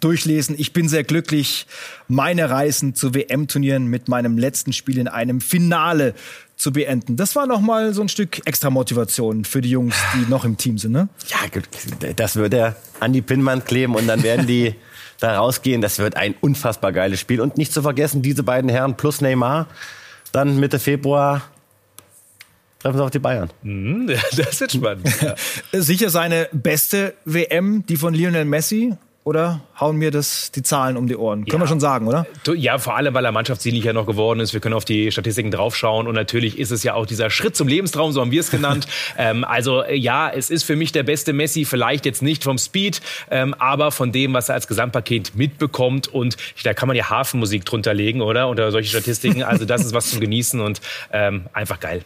durchlesen. 0.00 0.54
Ich 0.58 0.72
bin 0.72 0.88
sehr 0.88 1.04
glücklich, 1.04 1.66
meine 2.08 2.50
Reisen 2.50 2.94
zu 2.94 3.14
WM-Turnieren 3.14 3.86
mit 3.86 4.08
meinem 4.08 4.38
letzten 4.38 4.72
Spiel 4.72 4.98
in 4.98 5.08
einem 5.08 5.40
Finale 5.40 6.14
zu 6.60 6.72
beenden. 6.72 7.16
Das 7.16 7.34
war 7.36 7.46
noch 7.46 7.60
mal 7.60 7.94
so 7.94 8.02
ein 8.02 8.10
Stück 8.10 8.46
extra 8.46 8.68
Motivation 8.68 9.46
für 9.46 9.62
die 9.62 9.70
Jungs, 9.70 9.96
die 10.14 10.30
noch 10.30 10.44
im 10.44 10.58
Team 10.58 10.76
sind, 10.76 10.92
ne? 10.92 11.08
Ja, 11.28 11.38
das 12.14 12.36
wird 12.36 12.52
er 12.52 12.76
an 13.00 13.14
die 13.14 13.22
Pinnwand 13.22 13.64
kleben 13.64 13.94
und 13.94 14.06
dann 14.06 14.22
werden 14.22 14.46
die 14.46 14.74
da 15.20 15.38
rausgehen. 15.38 15.80
Das 15.80 15.98
wird 15.98 16.16
ein 16.16 16.34
unfassbar 16.42 16.92
geiles 16.92 17.18
Spiel. 17.18 17.40
Und 17.40 17.56
nicht 17.56 17.72
zu 17.72 17.80
vergessen, 17.80 18.20
diese 18.20 18.42
beiden 18.42 18.68
Herren 18.68 18.94
plus 18.94 19.22
Neymar, 19.22 19.68
dann 20.32 20.60
Mitte 20.60 20.78
Februar 20.78 21.42
treffen 22.78 22.98
sie 22.98 23.04
auf 23.04 23.10
die 23.10 23.18
Bayern. 23.20 23.50
Mhm, 23.62 24.06
das 24.36 24.60
ist 24.60 24.72
spannend. 24.72 25.08
Ja. 25.22 25.34
Sicher 25.80 26.10
seine 26.10 26.50
beste 26.52 27.14
WM, 27.24 27.86
die 27.86 27.96
von 27.96 28.12
Lionel 28.12 28.44
Messi 28.44 28.94
oder 29.22 29.60
hauen 29.78 29.96
mir 29.96 30.10
das 30.10 30.50
die 30.50 30.62
Zahlen 30.62 30.96
um 30.96 31.06
die 31.06 31.16
Ohren? 31.16 31.44
Können 31.44 31.60
ja. 31.60 31.64
wir 31.64 31.68
schon 31.68 31.80
sagen, 31.80 32.08
oder? 32.08 32.26
Ja, 32.54 32.78
vor 32.78 32.96
allem, 32.96 33.12
weil 33.12 33.24
er 33.24 33.32
mannschaftsdienlicher 33.32 33.92
noch 33.92 34.06
geworden 34.06 34.40
ist. 34.40 34.54
Wir 34.54 34.60
können 34.60 34.74
auf 34.74 34.86
die 34.86 35.12
Statistiken 35.12 35.50
draufschauen 35.50 36.06
und 36.06 36.14
natürlich 36.14 36.58
ist 36.58 36.70
es 36.70 36.82
ja 36.82 36.94
auch 36.94 37.04
dieser 37.04 37.28
Schritt 37.28 37.54
zum 37.54 37.68
Lebenstraum, 37.68 38.12
so 38.12 38.22
haben 38.22 38.30
wir 38.30 38.40
es 38.40 38.50
genannt. 38.50 38.86
ähm, 39.18 39.44
also 39.44 39.82
äh, 39.82 39.94
ja, 39.94 40.30
es 40.30 40.48
ist 40.48 40.62
für 40.62 40.74
mich 40.74 40.92
der 40.92 41.02
beste 41.02 41.34
Messi, 41.34 41.66
vielleicht 41.66 42.06
jetzt 42.06 42.22
nicht 42.22 42.44
vom 42.44 42.56
Speed, 42.56 43.02
ähm, 43.30 43.54
aber 43.58 43.90
von 43.90 44.10
dem, 44.10 44.32
was 44.32 44.48
er 44.48 44.54
als 44.54 44.66
Gesamtpaket 44.66 45.34
mitbekommt 45.34 46.08
und 46.08 46.36
da 46.62 46.72
kann 46.72 46.86
man 46.86 46.96
ja 46.96 47.10
Hafenmusik 47.10 47.66
drunter 47.66 47.92
legen, 47.92 48.22
oder? 48.22 48.48
Unter 48.48 48.70
solche 48.72 48.88
Statistiken. 48.88 49.42
Also 49.42 49.64
das 49.64 49.84
ist 49.84 49.92
was 49.92 50.10
zum 50.10 50.20
Genießen 50.20 50.60
und 50.60 50.80
ähm, 51.12 51.46
einfach 51.52 51.78
geil. 51.78 52.04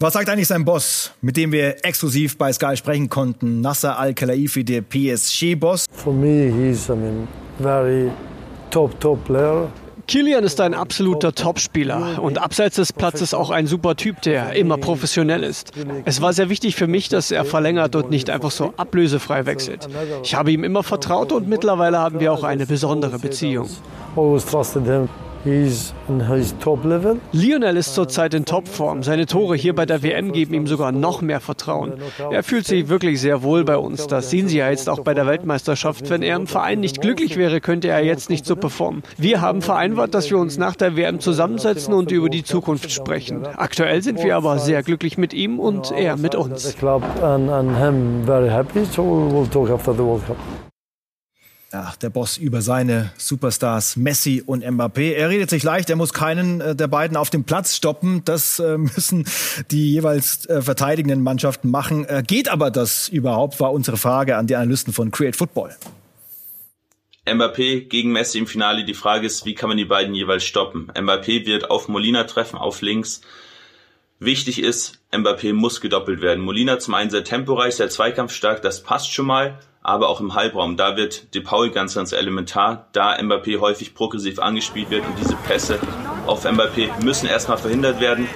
Was 0.00 0.12
sagt 0.12 0.28
eigentlich 0.28 0.46
sein 0.46 0.64
Boss, 0.64 1.10
mit 1.22 1.36
dem 1.36 1.50
wir 1.50 1.84
exklusiv 1.84 2.38
bei 2.38 2.52
Sky 2.52 2.76
sprechen 2.76 3.08
konnten? 3.08 3.60
Nasser 3.60 3.98
Al-Khelaifi, 3.98 4.62
der 4.62 4.80
PSG-Boss. 4.82 5.86
For 5.90 6.12
me, 6.12 6.52
he's, 6.52 6.88
I 6.88 6.92
mean, 6.92 7.26
very 7.58 8.12
top, 8.70 9.00
top 9.00 9.24
player. 9.24 9.66
Kilian 10.06 10.44
ist 10.44 10.60
ein 10.60 10.72
absoluter 10.72 11.34
Topspieler 11.34 12.22
und 12.22 12.38
abseits 12.38 12.76
des 12.76 12.92
Platzes 12.92 13.34
auch 13.34 13.50
ein 13.50 13.66
super 13.66 13.96
Typ, 13.96 14.22
der 14.22 14.52
immer 14.52 14.78
professionell 14.78 15.42
ist. 15.42 15.72
Es 16.04 16.22
war 16.22 16.32
sehr 16.32 16.48
wichtig 16.48 16.76
für 16.76 16.86
mich, 16.86 17.08
dass 17.08 17.32
er 17.32 17.44
verlängert 17.44 17.96
und 17.96 18.08
nicht 18.08 18.30
einfach 18.30 18.52
so 18.52 18.72
ablösefrei 18.76 19.46
wechselt. 19.46 19.88
Ich 20.22 20.36
habe 20.36 20.52
ihm 20.52 20.62
immer 20.62 20.84
vertraut 20.84 21.32
und 21.32 21.48
mittlerweile 21.48 21.98
haben 21.98 22.20
wir 22.20 22.32
auch 22.32 22.44
eine 22.44 22.66
besondere 22.66 23.18
Beziehung. 23.18 23.68
Always 24.14 24.46
trusted 24.46 24.84
him. 24.86 25.08
Lionel 27.32 27.76
ist 27.76 27.94
zurzeit 27.94 28.34
in 28.34 28.44
Topform. 28.44 29.02
Seine 29.02 29.26
Tore 29.26 29.56
hier 29.56 29.74
bei 29.74 29.86
der 29.86 30.02
WM 30.02 30.32
geben 30.32 30.54
ihm 30.54 30.66
sogar 30.66 30.92
noch 30.92 31.22
mehr 31.22 31.40
Vertrauen. 31.40 31.94
Er 32.30 32.42
fühlt 32.42 32.66
sich 32.66 32.88
wirklich 32.88 33.20
sehr 33.20 33.42
wohl 33.42 33.64
bei 33.64 33.76
uns. 33.76 34.06
Das 34.06 34.30
sehen 34.30 34.48
Sie 34.48 34.58
ja 34.58 34.70
jetzt 34.70 34.88
auch 34.88 35.00
bei 35.00 35.14
der 35.14 35.26
Weltmeisterschaft. 35.26 36.10
Wenn 36.10 36.22
er 36.22 36.36
im 36.36 36.46
Verein 36.46 36.80
nicht 36.80 37.00
glücklich 37.00 37.36
wäre, 37.36 37.60
könnte 37.60 37.88
er 37.88 38.04
jetzt 38.04 38.30
nicht 38.30 38.46
so 38.46 38.56
performen. 38.56 39.02
Wir 39.16 39.40
haben 39.40 39.62
vereinbart, 39.62 40.14
dass 40.14 40.30
wir 40.30 40.38
uns 40.38 40.58
nach 40.58 40.76
der 40.76 40.96
WM 40.96 41.20
zusammensetzen 41.20 41.94
und 41.94 42.10
über 42.10 42.28
die 42.28 42.44
Zukunft 42.44 42.90
sprechen. 42.90 43.46
Aktuell 43.46 44.02
sind 44.02 44.22
wir 44.22 44.36
aber 44.36 44.58
sehr 44.58 44.82
glücklich 44.82 45.18
mit 45.18 45.32
ihm 45.32 45.58
und 45.58 45.90
er 45.90 46.16
mit 46.16 46.34
uns. 46.34 46.76
Ach, 51.70 51.96
der 51.96 52.08
Boss 52.08 52.38
über 52.38 52.62
seine 52.62 53.12
Superstars 53.18 53.96
Messi 53.96 54.42
und 54.44 54.64
Mbappé. 54.64 55.12
Er 55.12 55.28
redet 55.28 55.50
sich 55.50 55.62
leicht, 55.62 55.90
er 55.90 55.96
muss 55.96 56.14
keinen 56.14 56.62
äh, 56.62 56.74
der 56.74 56.88
beiden 56.88 57.14
auf 57.14 57.28
dem 57.28 57.44
Platz 57.44 57.76
stoppen. 57.76 58.22
Das 58.24 58.58
äh, 58.58 58.78
müssen 58.78 59.26
die 59.70 59.92
jeweils 59.92 60.46
äh, 60.46 60.62
verteidigenden 60.62 61.22
Mannschaften 61.22 61.70
machen. 61.70 62.06
Geht 62.26 62.48
aber 62.48 62.70
das 62.70 63.08
überhaupt, 63.08 63.60
war 63.60 63.72
unsere 63.72 63.98
Frage 63.98 64.36
an 64.36 64.46
die 64.46 64.56
Analysten 64.56 64.94
von 64.94 65.10
Create 65.10 65.36
Football. 65.36 65.76
Mbappé 67.26 67.88
gegen 67.88 68.12
Messi 68.12 68.38
im 68.38 68.46
Finale. 68.46 68.84
Die 68.86 68.94
Frage 68.94 69.26
ist, 69.26 69.44
wie 69.44 69.54
kann 69.54 69.68
man 69.68 69.76
die 69.76 69.84
beiden 69.84 70.14
jeweils 70.14 70.44
stoppen? 70.44 70.90
Mbappé 70.94 71.44
wird 71.44 71.70
auf 71.70 71.88
Molina 71.88 72.24
treffen, 72.24 72.56
auf 72.56 72.80
links. 72.80 73.20
Wichtig 74.20 74.62
ist, 74.62 74.98
Mbappé 75.12 75.52
muss 75.52 75.82
gedoppelt 75.82 76.22
werden. 76.22 76.42
Molina 76.42 76.78
zum 76.78 76.94
einen 76.94 77.10
sehr 77.10 77.24
temporeich, 77.24 77.74
sehr 77.76 77.90
zweikampfstark, 77.90 78.62
das 78.62 78.82
passt 78.82 79.12
schon 79.12 79.26
mal, 79.26 79.58
aber 79.88 80.10
auch 80.10 80.20
im 80.20 80.34
Halbraum, 80.34 80.76
da 80.76 80.96
wird 80.96 81.34
De 81.34 81.40
Paul 81.40 81.70
ganz, 81.70 81.94
ganz 81.94 82.12
elementar, 82.12 82.88
da 82.92 83.16
Mbappé 83.16 83.58
häufig 83.58 83.94
progressiv 83.94 84.38
angespielt 84.38 84.90
wird 84.90 85.06
und 85.06 85.18
diese 85.18 85.34
Pässe 85.34 85.78
auf 86.26 86.44
Mbappé 86.44 87.02
müssen 87.02 87.26
erstmal 87.26 87.56
verhindert 87.56 87.98
werden. 87.98 88.28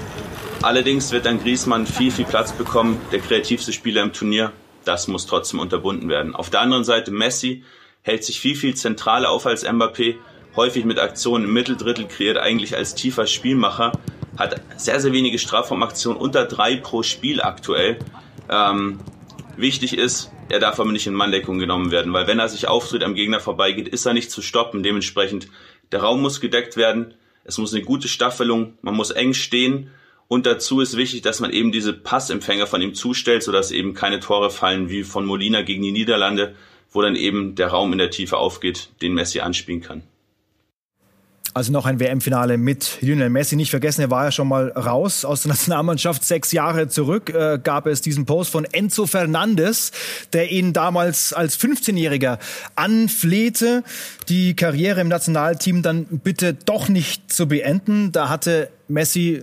Allerdings 0.62 1.12
wird 1.12 1.26
dann 1.26 1.42
Griezmann 1.42 1.86
viel, 1.86 2.10
viel 2.10 2.24
Platz 2.24 2.52
bekommen, 2.52 2.98
der 3.12 3.20
kreativste 3.20 3.72
Spieler 3.72 4.02
im 4.02 4.14
Turnier. 4.14 4.52
Das 4.84 5.08
muss 5.08 5.26
trotzdem 5.26 5.60
unterbunden 5.60 6.08
werden. 6.08 6.34
Auf 6.34 6.48
der 6.48 6.60
anderen 6.60 6.84
Seite 6.84 7.10
Messi 7.10 7.64
hält 8.00 8.24
sich 8.24 8.40
viel, 8.40 8.56
viel 8.56 8.74
zentraler 8.74 9.30
auf 9.30 9.44
als 9.44 9.66
Mbappé, 9.66 10.14
häufig 10.56 10.86
mit 10.86 10.98
Aktionen 10.98 11.44
im 11.44 11.52
Mitteldrittel, 11.52 12.06
kreiert 12.06 12.38
eigentlich 12.38 12.74
als 12.76 12.94
tiefer 12.94 13.26
Spielmacher 13.26 13.92
hat 14.38 14.60
sehr, 14.76 15.00
sehr 15.00 15.12
wenige 15.12 15.38
Strafraumaktionen, 15.38 16.18
unter 16.18 16.46
drei 16.46 16.76
pro 16.76 17.02
Spiel 17.02 17.42
aktuell. 17.42 17.98
Ähm, 18.48 18.98
wichtig 19.62 19.96
ist, 19.96 20.30
er 20.50 20.58
darf 20.58 20.78
aber 20.78 20.92
nicht 20.92 21.06
in 21.06 21.14
Manndeckung 21.14 21.58
genommen 21.58 21.90
werden, 21.90 22.12
weil 22.12 22.26
wenn 22.26 22.38
er 22.38 22.48
sich 22.48 22.68
auftritt, 22.68 23.02
am 23.02 23.14
Gegner 23.14 23.40
vorbeigeht, 23.40 23.88
ist 23.88 24.04
er 24.04 24.12
nicht 24.12 24.30
zu 24.30 24.42
stoppen. 24.42 24.82
Dementsprechend, 24.82 25.48
der 25.90 26.00
Raum 26.00 26.20
muss 26.20 26.40
gedeckt 26.40 26.76
werden, 26.76 27.14
es 27.44 27.56
muss 27.58 27.72
eine 27.72 27.82
gute 27.82 28.08
Staffelung, 28.08 28.76
man 28.82 28.94
muss 28.94 29.10
eng 29.10 29.32
stehen 29.32 29.90
und 30.28 30.46
dazu 30.46 30.80
ist 30.80 30.96
wichtig, 30.96 31.22
dass 31.22 31.40
man 31.40 31.50
eben 31.50 31.72
diese 31.72 31.92
Passempfänger 31.92 32.66
von 32.66 32.82
ihm 32.82 32.94
zustellt, 32.94 33.42
sodass 33.42 33.70
eben 33.70 33.94
keine 33.94 34.20
Tore 34.20 34.50
fallen 34.50 34.90
wie 34.90 35.02
von 35.02 35.24
Molina 35.24 35.62
gegen 35.62 35.82
die 35.82 35.92
Niederlande, 35.92 36.54
wo 36.90 37.02
dann 37.02 37.16
eben 37.16 37.54
der 37.54 37.68
Raum 37.68 37.92
in 37.92 37.98
der 37.98 38.10
Tiefe 38.10 38.36
aufgeht, 38.36 38.90
den 39.00 39.14
Messi 39.14 39.40
anspielen 39.40 39.80
kann. 39.80 40.02
Also 41.54 41.70
noch 41.70 41.84
ein 41.84 42.00
WM-Finale 42.00 42.56
mit 42.56 42.98
Lionel 43.02 43.28
Messi. 43.28 43.56
Nicht 43.56 43.70
vergessen, 43.70 44.00
er 44.00 44.10
war 44.10 44.24
ja 44.24 44.32
schon 44.32 44.48
mal 44.48 44.70
raus 44.70 45.24
aus 45.24 45.42
der 45.42 45.48
Nationalmannschaft. 45.52 46.24
Sechs 46.24 46.50
Jahre 46.52 46.88
zurück 46.88 47.28
äh, 47.28 47.58
gab 47.62 47.86
es 47.86 48.00
diesen 48.00 48.24
Post 48.24 48.50
von 48.50 48.64
Enzo 48.64 49.06
Fernandes, 49.06 49.92
der 50.32 50.50
ihn 50.50 50.72
damals 50.72 51.34
als 51.34 51.58
15-Jähriger 51.58 52.38
anflehte, 52.74 53.84
die 54.30 54.56
Karriere 54.56 55.02
im 55.02 55.08
Nationalteam 55.08 55.82
dann 55.82 56.06
bitte 56.06 56.54
doch 56.54 56.88
nicht 56.88 57.30
zu 57.30 57.48
beenden. 57.48 58.12
Da 58.12 58.30
hatte 58.30 58.70
Messi 58.88 59.42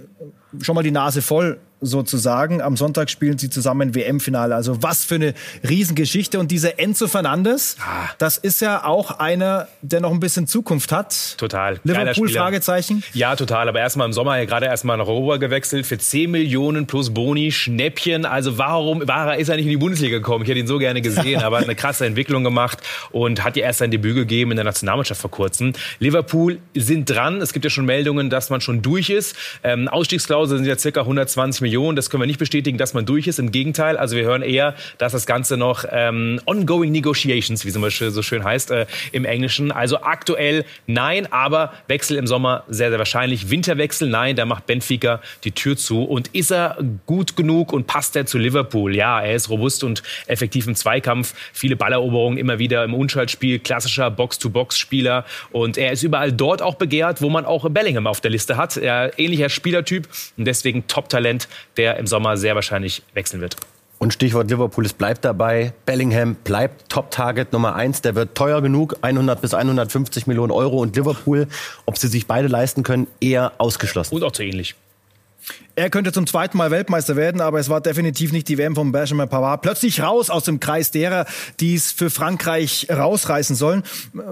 schon 0.61 0.73
mal 0.73 0.83
die 0.83 0.91
Nase 0.91 1.21
voll 1.21 1.59
sozusagen. 1.81 2.61
Am 2.61 2.77
Sonntag 2.77 3.09
spielen 3.09 3.37
sie 3.37 3.49
zusammen 3.49 3.95
WM-Finale. 3.95 4.55
Also 4.55 4.81
was 4.83 5.05
für 5.05 5.15
eine 5.15 5.33
Riesengeschichte. 5.67 6.39
Und 6.39 6.51
dieser 6.51 6.79
Enzo 6.79 7.07
Fernandes, 7.07 7.77
ah. 7.79 8.09
das 8.17 8.37
ist 8.37 8.61
ja 8.61 8.83
auch 8.83 9.19
einer, 9.19 9.67
der 9.81 10.01
noch 10.01 10.11
ein 10.11 10.19
bisschen 10.19 10.47
Zukunft 10.47 10.91
hat. 10.91 11.37
Total. 11.37 11.79
Liverpool, 11.83 12.29
Fragezeichen? 12.29 13.03
Ja, 13.13 13.35
total. 13.35 13.69
Aber 13.69 13.79
erstmal 13.79 14.07
im 14.07 14.13
Sommer 14.13 14.37
ja 14.37 14.45
gerade 14.45 14.65
erstmal 14.65 14.97
nach 14.97 15.07
Europa 15.07 15.37
gewechselt 15.37 15.85
für 15.85 15.97
10 15.97 16.31
Millionen 16.31 16.85
plus 16.85 17.13
Boni, 17.13 17.51
Schnäppchen. 17.51 18.25
Also 18.25 18.57
warum 18.57 19.07
war 19.07 19.37
ist 19.37 19.49
er 19.49 19.55
nicht 19.55 19.65
in 19.65 19.71
die 19.71 19.77
Bundesliga 19.77 20.17
gekommen? 20.17 20.43
Ich 20.43 20.49
hätte 20.49 20.59
ihn 20.59 20.67
so 20.67 20.77
gerne 20.79 21.01
gesehen, 21.01 21.41
aber 21.43 21.57
eine 21.57 21.75
krasse 21.75 22.05
Entwicklung 22.05 22.43
gemacht 22.43 22.79
und 23.11 23.43
hat 23.43 23.55
ja 23.55 23.63
erst 23.63 23.79
sein 23.79 23.91
Debüt 23.91 24.15
gegeben 24.15 24.51
in 24.51 24.57
der 24.57 24.65
Nationalmannschaft 24.65 25.21
vor 25.21 25.31
kurzem. 25.31 25.73
Liverpool 25.99 26.59
sind 26.75 27.09
dran. 27.09 27.41
Es 27.41 27.53
gibt 27.53 27.65
ja 27.65 27.69
schon 27.69 27.85
Meldungen, 27.85 28.29
dass 28.29 28.49
man 28.49 28.61
schon 28.61 28.81
durch 28.81 29.09
ist. 29.09 29.35
Ähm, 29.63 29.87
Ausstiegsklausel 29.87 30.57
sind 30.57 30.67
ja 30.67 30.77
circa 30.77 31.01
120 31.01 31.61
Millionen. 31.61 31.68
Millionen. 31.69 31.95
Das 31.95 32.09
können 32.09 32.23
wir 32.23 32.27
nicht 32.27 32.39
bestätigen, 32.39 32.79
dass 32.79 32.95
man 32.95 33.05
durch 33.05 33.27
ist. 33.27 33.37
Im 33.37 33.51
Gegenteil, 33.51 33.95
also 33.95 34.15
wir 34.15 34.23
hören 34.23 34.41
eher, 34.41 34.73
dass 34.97 35.11
das 35.11 35.27
Ganze 35.27 35.55
noch 35.55 35.85
ähm, 35.91 36.41
ongoing 36.45 36.91
negotiations, 36.91 37.63
wie 37.63 37.69
es 37.69 37.97
so 38.15 38.21
schön 38.23 38.43
heißt 38.43 38.71
äh, 38.71 38.87
im 39.11 39.23
Englischen. 39.23 39.71
Also 39.71 40.01
aktuell 40.01 40.65
nein, 40.87 41.31
aber 41.31 41.73
Wechsel 41.87 42.17
im 42.17 42.25
Sommer 42.25 42.63
sehr, 42.67 42.89
sehr 42.89 42.97
wahrscheinlich. 42.97 43.51
Winterwechsel 43.51 44.09
nein, 44.09 44.35
da 44.35 44.45
macht 44.45 44.65
Benfica 44.65 45.21
die 45.43 45.51
Tür 45.51 45.77
zu. 45.77 46.03
Und 46.03 46.29
ist 46.29 46.51
er 46.51 46.77
gut 47.05 47.35
genug 47.35 47.71
und 47.71 47.85
passt 47.85 48.15
er 48.15 48.25
zu 48.25 48.39
Liverpool? 48.39 48.95
Ja, 48.95 49.21
er 49.21 49.35
ist 49.35 49.49
robust 49.49 49.83
und 49.83 50.01
effektiv 50.25 50.65
im 50.65 50.73
Zweikampf. 50.73 51.35
Viele 51.53 51.75
Balleroberungen 51.75 52.39
immer 52.39 52.57
wieder 52.57 52.83
im 52.83 52.95
Unschaltspiel, 52.95 53.59
klassischer 53.59 54.09
Box-to-Box-Spieler. 54.09 55.23
Und 55.51 55.77
er 55.77 55.91
ist 55.91 56.01
überall 56.01 56.31
dort 56.31 56.63
auch 56.63 56.75
begehrt, 56.75 57.21
wo 57.21 57.29
man 57.29 57.45
auch 57.45 57.69
Bellingham 57.69 58.07
auf 58.07 58.21
der 58.21 58.31
Liste 58.31 58.57
hat. 58.57 58.75
Er 58.75 59.19
ähnlicher 59.19 59.49
Spielertyp 59.49 60.07
und 60.35 60.45
deswegen 60.45 60.87
Top-Talent 60.87 61.47
der 61.77 61.97
im 61.97 62.07
Sommer 62.07 62.37
sehr 62.37 62.55
wahrscheinlich 62.55 63.03
wechseln 63.13 63.41
wird. 63.41 63.55
Und 63.99 64.13
Stichwort 64.13 64.49
Liverpool, 64.49 64.85
es 64.85 64.93
bleibt 64.93 65.25
dabei. 65.25 65.73
Bellingham 65.85 66.35
bleibt 66.35 66.89
Top-Target 66.89 67.51
Nummer 67.51 67.75
eins. 67.75 68.01
Der 68.01 68.15
wird 68.15 68.33
teuer 68.33 68.61
genug, 68.61 68.95
100 69.01 69.41
bis 69.41 69.53
150 69.53 70.25
Millionen 70.25 70.51
Euro. 70.51 70.79
Und 70.79 70.95
Liverpool, 70.95 71.47
ob 71.85 71.97
sie 71.97 72.07
sich 72.07 72.25
beide 72.25 72.47
leisten 72.47 72.83
können, 72.83 73.07
eher 73.19 73.51
ausgeschlossen. 73.57 74.15
Und 74.15 74.23
auch 74.23 74.31
zu 74.31 74.43
ähnlich. 74.43 74.75
Er 75.75 75.89
könnte 75.89 76.11
zum 76.11 76.27
zweiten 76.27 76.57
Mal 76.57 76.71
Weltmeister 76.71 77.15
werden, 77.15 77.41
aber 77.41 77.59
es 77.59 77.69
war 77.69 77.81
definitiv 77.81 78.31
nicht 78.31 78.47
die 78.47 78.57
WM 78.57 78.75
von 78.75 78.91
Benjamin 78.91 79.29
Pavard. 79.29 79.61
Plötzlich 79.61 80.01
raus 80.01 80.29
aus 80.29 80.43
dem 80.43 80.59
Kreis 80.59 80.91
derer, 80.91 81.25
die 81.59 81.75
es 81.75 81.91
für 81.91 82.09
Frankreich 82.09 82.87
rausreißen 82.89 83.55
sollen. 83.55 83.83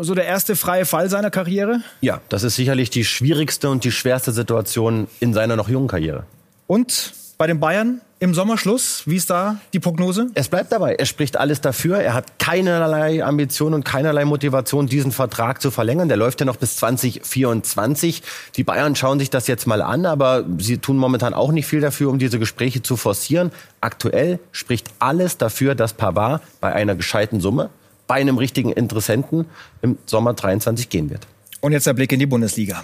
So 0.01 0.13
der 0.13 0.25
erste 0.25 0.55
freie 0.55 0.85
Fall 0.85 1.09
seiner 1.09 1.31
Karriere? 1.31 1.81
Ja, 2.01 2.21
das 2.29 2.43
ist 2.43 2.55
sicherlich 2.55 2.89
die 2.89 3.05
schwierigste 3.05 3.69
und 3.69 3.83
die 3.83 3.91
schwerste 3.91 4.31
Situation 4.31 5.07
in 5.19 5.33
seiner 5.33 5.55
noch 5.55 5.69
jungen 5.69 5.87
Karriere. 5.87 6.25
Und 6.67 7.13
bei 7.37 7.47
den 7.47 7.59
Bayern 7.59 8.01
im 8.19 8.33
Sommerschluss? 8.33 9.03
Wie 9.05 9.15
ist 9.15 9.29
da 9.29 9.59
die 9.73 9.79
Prognose? 9.79 10.27
Es 10.33 10.49
bleibt 10.49 10.71
dabei. 10.71 10.95
Er 10.95 11.05
spricht 11.05 11.37
alles 11.37 11.61
dafür. 11.61 11.99
Er 11.99 12.13
hat 12.13 12.39
keinerlei 12.39 13.23
Ambition 13.23 13.73
und 13.73 13.85
keinerlei 13.85 14.25
Motivation, 14.25 14.87
diesen 14.87 15.11
Vertrag 15.11 15.61
zu 15.61 15.69
verlängern. 15.69 16.07
Der 16.07 16.17
läuft 16.17 16.39
ja 16.39 16.45
noch 16.45 16.55
bis 16.55 16.77
2024. 16.77 18.23
Die 18.55 18.63
Bayern 18.63 18.95
schauen 18.95 19.19
sich 19.19 19.29
das 19.29 19.47
jetzt 19.47 19.67
mal 19.67 19.81
an, 19.81 20.05
aber 20.05 20.45
sie 20.57 20.79
tun 20.79 20.97
momentan 20.97 21.33
auch 21.33 21.51
nicht 21.51 21.67
viel 21.67 21.79
dafür, 21.79 22.09
um 22.09 22.17
diese 22.17 22.39
Gespräche 22.39 22.81
zu 22.81 22.97
forcieren. 22.97 23.51
Aktuell 23.81 24.39
spricht 24.51 24.89
alles 24.97 25.37
dafür, 25.37 25.75
dass 25.75 25.93
Pavard 25.93 26.41
bei 26.59 26.73
einer 26.73 26.95
gescheiten 26.95 27.39
Summe, 27.39 27.69
bei 28.07 28.15
einem 28.15 28.37
richtigen 28.39 28.71
Interessenten 28.71 29.45
im 29.83 29.99
Sommer 30.05 30.33
23 30.33 30.89
gehen 30.89 31.11
wird. 31.11 31.27
Und 31.61 31.71
jetzt 31.71 31.85
der 31.85 31.93
Blick 31.93 32.11
in 32.11 32.19
die 32.19 32.25
Bundesliga. 32.25 32.83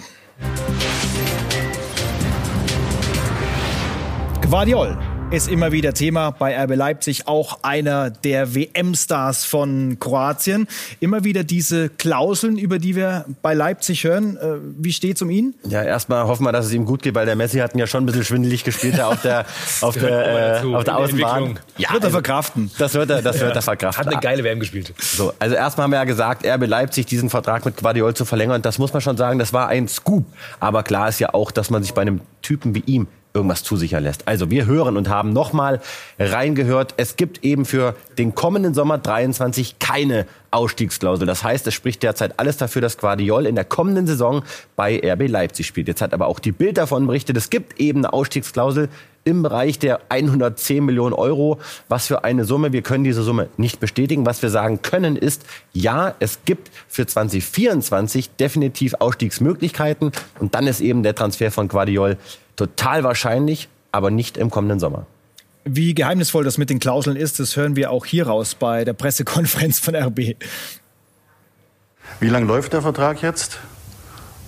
Guardiol 4.54 4.96
ist 5.32 5.48
immer 5.48 5.72
wieder 5.72 5.94
Thema 5.94 6.30
bei 6.30 6.56
RB 6.56 6.76
Leipzig, 6.76 7.26
auch 7.26 7.58
einer 7.64 8.10
der 8.10 8.54
WM-Stars 8.54 9.44
von 9.44 9.98
Kroatien. 9.98 10.68
Immer 11.00 11.24
wieder 11.24 11.42
diese 11.42 11.88
Klauseln, 11.88 12.56
über 12.56 12.78
die 12.78 12.94
wir 12.94 13.24
bei 13.42 13.52
Leipzig 13.52 14.04
hören. 14.04 14.36
Äh, 14.36 14.58
wie 14.78 14.92
steht's 14.92 15.20
um 15.22 15.30
ihn? 15.30 15.56
Ja, 15.64 15.82
erstmal 15.82 16.28
hoffen 16.28 16.44
wir, 16.44 16.52
dass 16.52 16.66
es 16.66 16.72
ihm 16.72 16.84
gut 16.84 17.02
geht, 17.02 17.16
weil 17.16 17.26
der 17.26 17.34
Messi 17.34 17.58
hat 17.58 17.74
ihn 17.74 17.80
ja 17.80 17.88
schon 17.88 18.04
ein 18.04 18.06
bisschen 18.06 18.22
schwindelig 18.22 18.62
gespielt 18.62 19.00
auf 19.00 19.22
der, 19.22 19.44
auf 19.80 19.96
der, 19.96 20.62
äh, 20.62 20.72
auf 20.72 20.84
der 20.84 20.98
Außenbahn. 20.98 21.58
Ja, 21.76 21.90
wird 21.90 22.04
er 22.04 22.06
also, 22.06 22.10
verkraften. 22.10 22.70
Das 22.78 22.94
wird 22.94 23.10
er, 23.10 23.22
das 23.22 23.40
wird 23.40 23.56
er 23.56 23.62
verkraften. 23.62 24.06
Hat 24.06 24.12
eine 24.12 24.20
geile 24.20 24.44
WM 24.44 24.60
gespielt. 24.60 24.94
So, 25.00 25.32
also 25.40 25.56
erstmal 25.56 25.86
haben 25.86 25.90
wir 25.90 25.98
ja 25.98 26.04
gesagt, 26.04 26.46
RB 26.46 26.68
Leipzig 26.68 27.06
diesen 27.06 27.28
Vertrag 27.28 27.64
mit 27.64 27.76
Guardiol 27.78 28.14
zu 28.14 28.24
verlängern. 28.24 28.62
Das 28.62 28.78
muss 28.78 28.92
man 28.92 29.02
schon 29.02 29.16
sagen, 29.16 29.40
das 29.40 29.52
war 29.52 29.66
ein 29.66 29.88
Scoop. 29.88 30.24
Aber 30.60 30.84
klar 30.84 31.08
ist 31.08 31.18
ja 31.18 31.34
auch, 31.34 31.50
dass 31.50 31.70
man 31.70 31.82
sich 31.82 31.92
bei 31.92 32.02
einem 32.02 32.20
Typen 32.40 32.76
wie 32.76 32.84
ihm 32.86 33.08
irgendwas 33.34 33.64
zusichern 33.64 34.04
lässt. 34.04 34.28
Also 34.28 34.50
wir 34.50 34.66
hören 34.66 34.96
und 34.96 35.08
haben 35.08 35.32
nochmal 35.32 35.80
reingehört. 36.20 36.94
Es 36.96 37.16
gibt 37.16 37.44
eben 37.44 37.64
für 37.64 37.96
den 38.16 38.36
kommenden 38.36 38.74
Sommer 38.74 38.96
23 38.96 39.80
keine 39.80 40.26
Ausstiegsklausel. 40.52 41.26
Das 41.26 41.42
heißt, 41.42 41.66
es 41.66 41.74
spricht 41.74 42.04
derzeit 42.04 42.38
alles 42.38 42.56
dafür, 42.58 42.80
dass 42.80 42.96
Guardiol 42.96 43.46
in 43.46 43.56
der 43.56 43.64
kommenden 43.64 44.06
Saison 44.06 44.44
bei 44.76 45.00
RB 45.04 45.28
Leipzig 45.28 45.66
spielt. 45.66 45.88
Jetzt 45.88 46.00
hat 46.00 46.14
aber 46.14 46.28
auch 46.28 46.38
die 46.38 46.52
Bild 46.52 46.78
davon 46.78 47.08
berichtet, 47.08 47.36
es 47.36 47.50
gibt 47.50 47.80
eben 47.80 47.98
eine 47.98 48.12
Ausstiegsklausel 48.12 48.88
im 49.24 49.42
Bereich 49.42 49.78
der 49.78 50.00
110 50.08 50.84
Millionen 50.84 51.14
Euro. 51.14 51.58
Was 51.88 52.06
für 52.06 52.24
eine 52.24 52.44
Summe? 52.44 52.72
Wir 52.72 52.82
können 52.82 53.04
diese 53.04 53.22
Summe 53.22 53.48
nicht 53.56 53.80
bestätigen. 53.80 54.26
Was 54.26 54.42
wir 54.42 54.50
sagen 54.50 54.82
können 54.82 55.16
ist, 55.16 55.44
ja, 55.72 56.14
es 56.20 56.40
gibt 56.44 56.70
für 56.88 57.06
2024 57.06 58.36
definitiv 58.36 58.94
Ausstiegsmöglichkeiten. 58.98 60.12
Und 60.38 60.54
dann 60.54 60.66
ist 60.66 60.80
eben 60.80 61.02
der 61.02 61.14
Transfer 61.14 61.50
von 61.50 61.68
Guardiol 61.68 62.18
total 62.56 63.04
wahrscheinlich, 63.04 63.68
aber 63.92 64.10
nicht 64.10 64.36
im 64.36 64.50
kommenden 64.50 64.78
Sommer. 64.78 65.06
Wie 65.64 65.94
geheimnisvoll 65.94 66.44
das 66.44 66.58
mit 66.58 66.68
den 66.68 66.78
Klauseln 66.78 67.16
ist, 67.16 67.40
das 67.40 67.56
hören 67.56 67.74
wir 67.74 67.90
auch 67.90 68.04
hier 68.04 68.26
raus 68.26 68.54
bei 68.54 68.84
der 68.84 68.92
Pressekonferenz 68.92 69.78
von 69.78 69.96
RB. 69.96 70.36
Wie 72.20 72.28
lange 72.28 72.46
läuft 72.46 72.74
der 72.74 72.82
Vertrag 72.82 73.22
jetzt? 73.22 73.58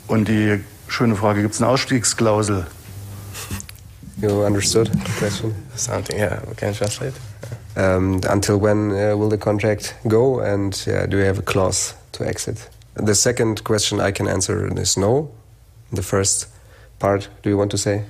Und 0.07 0.29
die 0.29 0.61
schöne 0.89 1.17
Frage, 1.17 1.41
gibt 1.41 1.55
es 1.55 1.63
eine 1.63 1.71
Ausstiegsklausel? 1.71 2.67
You 4.23 4.45
understood 4.45 4.87
the 4.87 5.13
question? 5.19 5.55
Something, 5.75 6.19
yeah, 6.19 6.41
we 6.49 6.55
can 6.55 6.73
translate. 6.73 7.13
Um, 7.77 8.21
until 8.31 8.57
when 8.57 8.91
uh, 8.93 9.15
will 9.17 9.29
the 9.29 9.37
contract 9.37 9.95
go 10.09 10.41
and 10.41 10.83
yeah, 10.87 11.05
do 11.07 11.19
you 11.19 11.25
have 11.25 11.39
a 11.39 11.43
clause 11.43 11.95
to 12.13 12.27
exit? 12.27 12.71
The 12.95 13.15
second 13.15 13.63
question 13.65 14.01
I 14.01 14.13
can 14.13 14.27
answer 14.27 14.67
is 14.79 14.97
no. 14.97 15.31
The 15.93 16.03
first 16.03 16.49
part 16.99 17.29
do 17.43 17.51
you 17.51 17.59
want 17.59 17.71
to 17.73 17.79
say? 17.79 18.05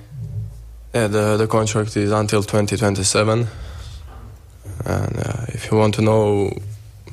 Yeah, 0.93 1.07
the, 1.07 1.35
the 1.35 1.47
contract 1.47 1.97
is 1.97 2.11
until 2.11 2.41
2027. 2.41 3.47
And 4.85 5.17
uh, 5.17 5.45
if 5.49 5.69
you 5.69 5.77
want 5.77 5.95
to 5.95 6.01
know 6.01 6.51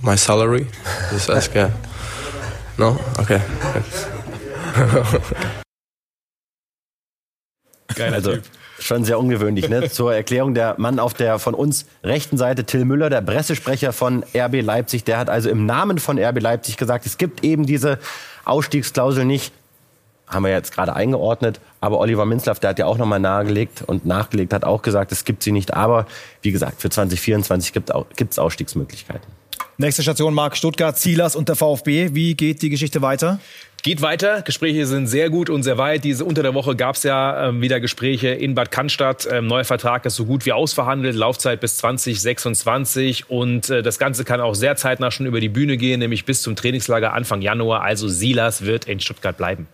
my 0.03 0.15
salary, 0.15 0.69
just 1.11 1.29
ask. 1.29 1.53
Yeah. 1.53 1.73
No? 2.79 2.97
Okay. 3.19 3.43
Geiler 7.95 8.17
also, 8.17 8.37
Typ. 8.37 8.45
Schon 8.85 9.03
sehr 9.03 9.19
ungewöhnlich. 9.19 9.71
Ne? 9.71 9.89
Zur 9.89 10.15
Erklärung, 10.15 10.53
der 10.53 10.75
Mann 10.77 10.99
auf 10.99 11.15
der 11.15 11.39
von 11.39 11.55
uns 11.55 11.87
rechten 12.03 12.37
Seite, 12.37 12.65
Till 12.65 12.85
Müller, 12.85 13.09
der 13.09 13.23
Pressesprecher 13.23 13.95
von 13.95 14.23
RB 14.37 14.61
Leipzig, 14.61 15.05
der 15.05 15.17
hat 15.17 15.31
also 15.31 15.49
im 15.49 15.65
Namen 15.65 15.99
von 15.99 16.19
RB 16.19 16.39
Leipzig 16.43 16.77
gesagt, 16.77 17.07
es 17.07 17.17
gibt 17.17 17.45
eben 17.45 17.65
diese 17.65 17.99
Ausstiegsklausel 18.45 19.25
nicht. 19.25 19.55
Haben 20.27 20.45
wir 20.45 20.53
jetzt 20.53 20.71
gerade 20.71 20.95
eingeordnet. 20.95 21.61
Aber 21.81 21.99
Oliver 21.99 22.27
Minzlaff, 22.27 22.61
der 22.61 22.71
hat 22.71 22.79
ja 22.79 22.85
auch 22.85 22.99
nochmal 22.99 23.21
nahegelegt 23.21 23.81
und 23.87 24.05
nachgelegt, 24.05 24.53
hat 24.53 24.65
auch 24.65 24.83
gesagt, 24.83 25.13
es 25.13 25.25
gibt 25.25 25.43
sie 25.43 25.53
nicht. 25.53 25.73
Aber 25.73 26.05
wie 26.43 26.53
gesagt, 26.53 26.83
für 26.83 26.91
2024 26.91 27.73
gibt 27.73 27.91
es 28.33 28.39
Ausstiegsmöglichkeiten. 28.39 29.33
Nächste 29.79 30.03
Station 30.03 30.35
Mark 30.35 30.59
Stuttgart, 30.59 30.99
Zielers 30.99 31.37
und 31.37 31.49
der 31.49 31.57
VfB. 31.57 32.11
Wie 32.13 32.35
geht 32.35 32.61
die 32.61 32.69
Geschichte 32.69 33.01
weiter? 33.01 33.41
Geht 33.85 34.01
weiter. 34.01 34.41
Gespräche 34.41 34.87
sind 34.87 35.09
sehr 35.09 35.29
gut 35.29 35.51
und 35.51 35.63
sehr 35.63 35.77
weit. 35.77 36.05
Diese 36.05 36.25
unter 36.25 36.43
der 36.43 36.55
Woche 36.55 36.75
gab 36.75 36.97
es 36.97 37.03
ja 37.03 37.49
ähm, 37.49 37.61
wieder 37.61 37.81
Gespräche 37.81 38.29
in 38.29 38.55
Bad 38.55 38.71
Cannstatt. 38.71 39.29
Ähm, 39.31 39.47
neuer 39.47 39.65
Vertrag 39.65 40.07
ist 40.07 40.17
so 40.17 40.25
gut 40.25 40.47
wie 40.47 40.53
ausverhandelt. 40.53 41.15
Laufzeit 41.15 41.61
bis 41.61 41.77
2026 41.77 43.29
und 43.29 43.69
äh, 43.69 43.83
das 43.83 43.99
Ganze 43.99 44.25
kann 44.25 44.41
auch 44.41 44.55
sehr 44.55 44.77
zeitnah 44.77 45.11
schon 45.11 45.27
über 45.27 45.39
die 45.39 45.51
Bühne 45.51 45.77
gehen, 45.77 46.01
nämlich 46.01 46.25
bis 46.25 46.41
zum 46.41 46.57
Trainingslager 46.57 47.13
Anfang 47.13 47.43
Januar. 47.43 47.83
Also 47.83 48.09
Silas 48.09 48.65
wird 48.65 48.87
in 48.87 49.01
Stuttgart 49.01 49.37
bleiben. 49.37 49.69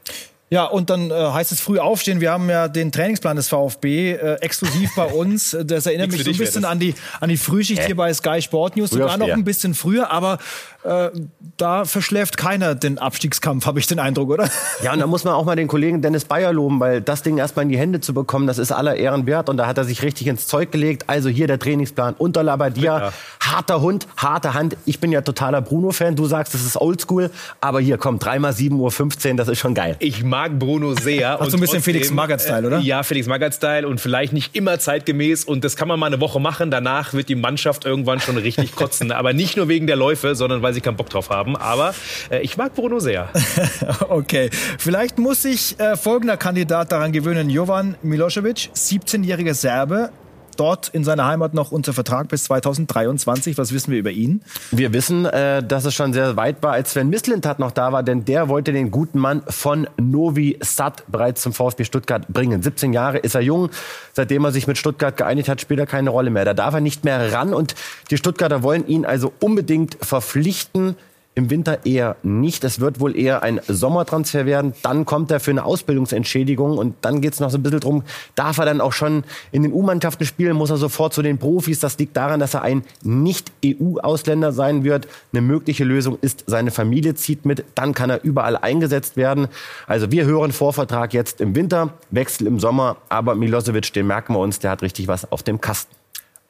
Ja, 0.53 0.65
und 0.65 0.91
dann 0.91 1.13
äh, 1.13 1.15
heißt 1.15 1.53
es 1.53 1.61
früh 1.61 1.79
aufstehen. 1.79 2.21
Wir 2.21 2.33
haben 2.33 2.51
ja 2.51 2.67
den 2.67 2.91
Trainingsplan 2.91 3.37
des 3.37 3.49
VfB 3.49 4.15
äh, 4.15 4.35
exklusiv 4.41 4.91
bei 4.97 5.05
uns. 5.07 5.57
Das 5.71 5.87
erinnert 5.87 6.11
mich 6.11 6.25
so 6.25 6.31
ein 6.31 6.37
bisschen 6.37 6.65
an 6.65 6.81
die, 6.81 6.95
an 7.21 7.29
die 7.29 7.37
Frühschicht 7.37 7.83
äh? 7.83 7.87
hier 7.87 7.97
bei 7.97 8.13
Sky 8.13 8.43
Sport 8.43 8.77
News. 8.77 8.91
Sogar 8.91 9.17
noch 9.19 9.29
ein 9.29 9.45
bisschen 9.45 9.75
früher, 9.75 10.11
aber 10.11 10.39
äh, 10.83 11.11
da 11.57 11.85
verschläft 11.85 12.37
keiner 12.37 12.75
den 12.75 12.99
Abstiegskampf, 12.99 13.67
habe 13.67 13.79
ich 13.79 13.87
den 13.87 13.99
Eindruck, 13.99 14.31
oder? 14.31 14.49
Ja, 14.83 14.93
und 14.95 15.01
da 15.01 15.07
muss 15.07 15.25
man 15.25 15.35
auch 15.35 15.45
mal 15.45 15.57
den 15.57 15.69
Kollegen 15.69 16.01
Dennis 16.01 16.25
Bayer 16.25 16.53
loben, 16.53 16.81
weil 16.81 17.01
das 17.03 17.23
Ding 17.23 17.37
erstmal 17.37 17.65
in 17.65 17.69
die 17.69 17.79
Hände 17.79 18.01
zu 18.01 18.15
bekommen, 18.15 18.47
das 18.47 18.59
ist 18.59 18.73
aller 18.73 18.97
Ehren 18.97 19.27
wert. 19.27 19.49
Und 19.49 19.59
da 19.59 19.67
hat 19.67 19.77
er 19.77 19.85
sich 19.85 20.03
richtig 20.03 20.27
ins 20.27 20.47
Zeug 20.47 20.73
gelegt. 20.73 21.05
Also 21.07 21.29
hier 21.29 21.47
der 21.47 21.59
Trainingsplan 21.59 22.15
unter 22.15 22.43
Labadia. 22.43 22.99
Ja. 22.99 23.13
Harter 23.41 23.81
Hund, 23.81 24.07
harte 24.17 24.55
Hand. 24.55 24.77
Ich 24.87 25.01
bin 25.01 25.13
ja 25.13 25.21
totaler 25.21 25.61
Bruno-Fan. 25.61 26.17
Du 26.17 26.27
sagst, 26.27 26.55
das 26.55 26.65
ist 26.65 26.77
oldschool. 26.77 27.31
Aber 27.61 27.81
hier, 27.81 27.99
komm, 27.99 28.19
dreimal 28.19 28.53
7.15 28.53 29.31
Uhr, 29.31 29.37
das 29.37 29.49
ist 29.49 29.59
schon 29.59 29.75
geil. 29.75 29.97
Ich 29.99 30.23
mag 30.23 30.59
Bruno 30.59 30.95
sehr. 30.95 31.39
Hast 31.39 31.51
so 31.51 31.57
ein 31.57 31.61
bisschen 31.61 31.83
Felix 31.83 32.11
Magath-Style, 32.11 32.67
oder? 32.67 32.79
Äh, 32.79 32.83
ja, 32.83 33.03
Felix 33.03 33.27
Magath-Style 33.27 33.87
und 33.87 34.01
vielleicht 34.01 34.33
nicht 34.33 34.57
immer 34.57 34.79
zeitgemäß. 34.79 35.45
Und 35.45 35.65
das 35.65 35.77
kann 35.77 35.89
man 35.89 35.99
mal 35.99 36.07
eine 36.07 36.21
Woche 36.21 36.41
machen. 36.41 36.71
Danach 36.71 37.13
wird 37.13 37.29
die 37.29 37.35
Mannschaft 37.35 37.85
irgendwann 37.85 38.21
schon 38.21 38.37
richtig 38.39 38.75
kotzen. 38.77 39.13
Aber 39.13 39.33
nicht 39.33 39.57
nur 39.57 39.69
wegen 39.69 39.87
der 39.87 39.97
Läufe, 39.97 40.35
sondern 40.35 40.63
weil 40.63 40.70
sie 40.73 40.81
keinen 40.81 40.97
Bock 40.97 41.11
drauf 41.11 41.31
haben. 41.31 41.57
Aber 41.57 41.95
äh, 42.31 42.41
ich 42.41 42.57
mag 42.57 42.75
Bruno 42.75 42.99
sehr. 42.99 43.29
okay. 44.09 44.51
Vielleicht 44.79 45.19
muss 45.19 45.43
sich 45.43 45.79
äh, 45.79 45.97
folgender 45.97 46.37
Kandidat 46.37 46.93
daran 46.93 47.13
gewöhnen. 47.13 47.51
Jovan 47.51 47.97
Milosevic, 48.03 48.71
17-jähriger 48.75 49.55
Serbe, 49.55 50.11
dort 50.57 50.89
in 50.89 51.05
seiner 51.05 51.27
Heimat 51.27 51.55
noch 51.55 51.73
unter 51.73 51.93
Vertrag 51.93 52.29
bis 52.29 52.45
2023. 52.45 53.59
Was 53.59 53.73
wissen 53.73 53.93
wir 53.93 53.99
über 53.99 54.11
ihn? 54.11 54.43
Wir 54.71 54.93
wissen, 54.93 55.25
äh, 55.25 55.63
dass 55.63 55.85
es 55.85 55.95
schon 55.95 56.13
sehr 56.13 56.37
weit 56.37 56.63
war, 56.63 56.73
als 56.73 56.93
Sven 56.93 57.09
Mislintat 57.09 57.59
noch 57.59 57.71
da 57.71 57.93
war, 57.93 58.03
denn 58.03 58.25
der 58.25 58.49
wollte 58.49 58.73
den 58.73 58.91
guten 58.91 59.19
Mann 59.19 59.43
von 59.49 59.89
Novi 60.01 60.59
Sad 60.61 61.05
bereits 61.09 61.43
zum 61.43 61.53
VfB 61.53 61.85
Stuttgart 61.85 62.29
bringen. 62.29 62.63
17 62.63 62.93
Jahre 62.93 63.19
ist 63.19 63.35
er 63.35 63.41
jung. 63.41 63.71
Seitdem 64.13 64.45
er 64.45 64.53
sich 64.53 64.67
mit 64.67 64.79
Stuttgart 64.79 65.17
geeinigt 65.17 65.49
hat, 65.49 65.61
spielt 65.61 65.81
er 65.81 65.87
keine 65.87 66.11
Rolle 66.11 66.31
mehr. 66.31 66.45
Da 66.45 66.55
darf 66.55 66.75
er 66.75 66.81
nicht 66.81 67.05
mehr 67.05 67.33
ran 67.33 67.55
und 67.55 67.75
die 68.11 68.17
Stuttgarter 68.17 68.63
wollen 68.63 68.87
ihn 68.87 69.05
also 69.05 69.33
unbedingt 69.41 69.97
verpflichten. 70.01 70.97
Im 71.37 71.49
Winter 71.49 71.87
eher 71.87 72.17
nicht. 72.25 72.65
Es 72.65 72.81
wird 72.81 72.99
wohl 72.99 73.17
eher 73.17 73.45
ein 73.45 73.61
Sommertransfer 73.69 74.47
werden. 74.47 74.75
Dann 74.83 75.05
kommt 75.05 75.31
er 75.31 75.39
für 75.39 75.53
eine 75.53 75.65
Ausbildungsentschädigung 75.65 76.77
und 76.77 76.97
dann 77.03 77.21
geht 77.21 77.35
es 77.35 77.41
noch 77.41 77.51
so 77.51 77.59
ein 77.59 77.63
bisschen 77.63 77.79
drum, 77.79 78.03
darf 78.35 78.59
er 78.59 78.65
dann 78.65 78.81
auch 78.81 78.93
schon 78.93 79.23
in 79.53 79.63
den 79.63 79.73
U-Mannschaften 79.73 80.25
spielen, 80.25 80.57
muss 80.57 80.71
er 80.71 80.77
sofort 80.77 81.15
zu 81.15 81.23
den 81.23 81.39
Profis. 81.39 81.79
Das 81.79 81.97
liegt 81.99 82.17
daran, 82.17 82.41
dass 82.41 82.55
er 82.55 82.63
ein 82.63 82.83
Nicht-EU-Ausländer 83.05 84.51
sein 84.51 84.83
wird. 84.83 85.07
Eine 85.33 85.43
mögliche 85.43 85.85
Lösung 85.85 86.19
ist, 86.21 86.45
seine 86.49 86.73
Familie 86.73 87.15
zieht 87.15 87.47
mit, 87.47 87.65
dann 87.77 87.95
kann 87.95 88.11
er 88.11 88.25
überall 88.25 88.57
eingesetzt 88.57 89.17
werden. 89.17 89.47
Also 89.87 90.11
wir 90.11 90.25
hören 90.25 90.51
Vorvertrag 90.51 91.15
jetzt 91.15 91.41
im 91.41 91.55
Winter, 91.55 91.95
Wechsel 92.11 92.49
im 92.49 92.59
Sommer, 92.59 92.97
aber 93.09 93.37
Milosevic, 93.37 93.93
den 93.93 94.09
merken 94.09 94.35
wir 94.35 94.41
uns, 94.41 94.59
der 94.59 94.73
hat 94.73 94.83
richtig 94.83 95.07
was 95.07 95.31
auf 95.31 95.45
dem 95.45 95.61
Kasten. 95.61 96.00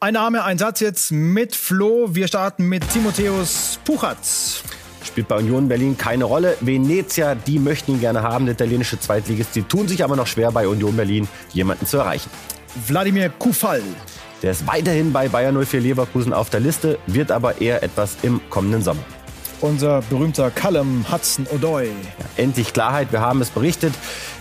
Ein 0.02 0.14
Name, 0.14 0.44
ein 0.44 0.56
Satz 0.56 0.80
jetzt 0.80 1.12
mit 1.12 1.54
Flo. 1.54 2.14
Wir 2.14 2.26
starten 2.26 2.70
mit 2.70 2.88
Timotheus 2.90 3.78
Puchatz. 3.84 4.62
Spielt 5.04 5.28
bei 5.28 5.36
Union 5.36 5.68
Berlin 5.68 5.98
keine 5.98 6.24
Rolle. 6.24 6.56
Venezia, 6.62 7.34
die 7.34 7.58
möchten 7.58 7.92
ihn 7.92 8.00
gerne 8.00 8.22
haben, 8.22 8.46
der 8.46 8.54
italienische 8.54 8.98
Zweitligist. 8.98 9.54
Die 9.54 9.62
tun 9.62 9.88
sich 9.88 10.02
aber 10.02 10.16
noch 10.16 10.26
schwer 10.26 10.52
bei 10.52 10.66
Union 10.66 10.96
Berlin, 10.96 11.28
jemanden 11.52 11.84
zu 11.84 11.98
erreichen. 11.98 12.30
Wladimir 12.86 13.28
Kufal. 13.28 13.82
Der 14.42 14.52
ist 14.52 14.66
weiterhin 14.66 15.12
bei 15.12 15.28
Bayern 15.28 15.62
04 15.62 15.80
Leverkusen 15.82 16.32
auf 16.32 16.48
der 16.48 16.60
Liste, 16.60 16.98
wird 17.06 17.30
aber 17.30 17.60
eher 17.60 17.82
etwas 17.82 18.16
im 18.22 18.40
kommenden 18.48 18.80
Sommer 18.80 19.04
unser 19.60 20.02
berühmter 20.02 20.50
Callum 20.50 21.04
Hudson-Odoi. 21.10 21.86
Ja, 21.88 21.92
endlich 22.36 22.72
Klarheit, 22.72 23.12
wir 23.12 23.20
haben 23.20 23.40
es 23.40 23.50
berichtet. 23.50 23.94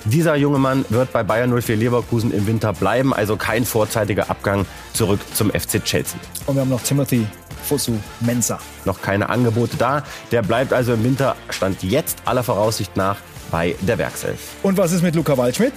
Dieser 0.05 0.35
junge 0.35 0.59
Mann 0.59 0.85
wird 0.89 1.11
bei 1.11 1.23
Bayern 1.23 1.53
04 1.59 1.75
Leverkusen 1.75 2.31
im 2.31 2.47
Winter 2.47 2.73
bleiben, 2.73 3.13
also 3.13 3.35
kein 3.35 3.65
vorzeitiger 3.65 4.29
Abgang 4.29 4.65
zurück 4.93 5.19
zum 5.33 5.49
FC 5.51 5.83
Chelsea. 5.83 6.19
Und 6.45 6.55
wir 6.55 6.61
haben 6.61 6.69
noch 6.69 6.81
Timothy 6.81 7.27
Fosu 7.63 7.97
Mensa. 8.21 8.59
Noch 8.85 9.01
keine 9.01 9.29
Angebote 9.29 9.77
da. 9.77 10.03
Der 10.31 10.41
bleibt 10.41 10.73
also 10.73 10.93
im 10.93 11.03
Winter, 11.03 11.35
stand 11.49 11.83
jetzt 11.83 12.19
aller 12.25 12.43
Voraussicht 12.43 12.95
nach, 12.95 13.17
bei 13.51 13.75
der 13.81 13.97
Werkself. 13.97 14.39
Und 14.63 14.77
was 14.77 14.91
ist 14.91 15.01
mit 15.01 15.15
Luca 15.15 15.37
Waldschmidt? 15.37 15.73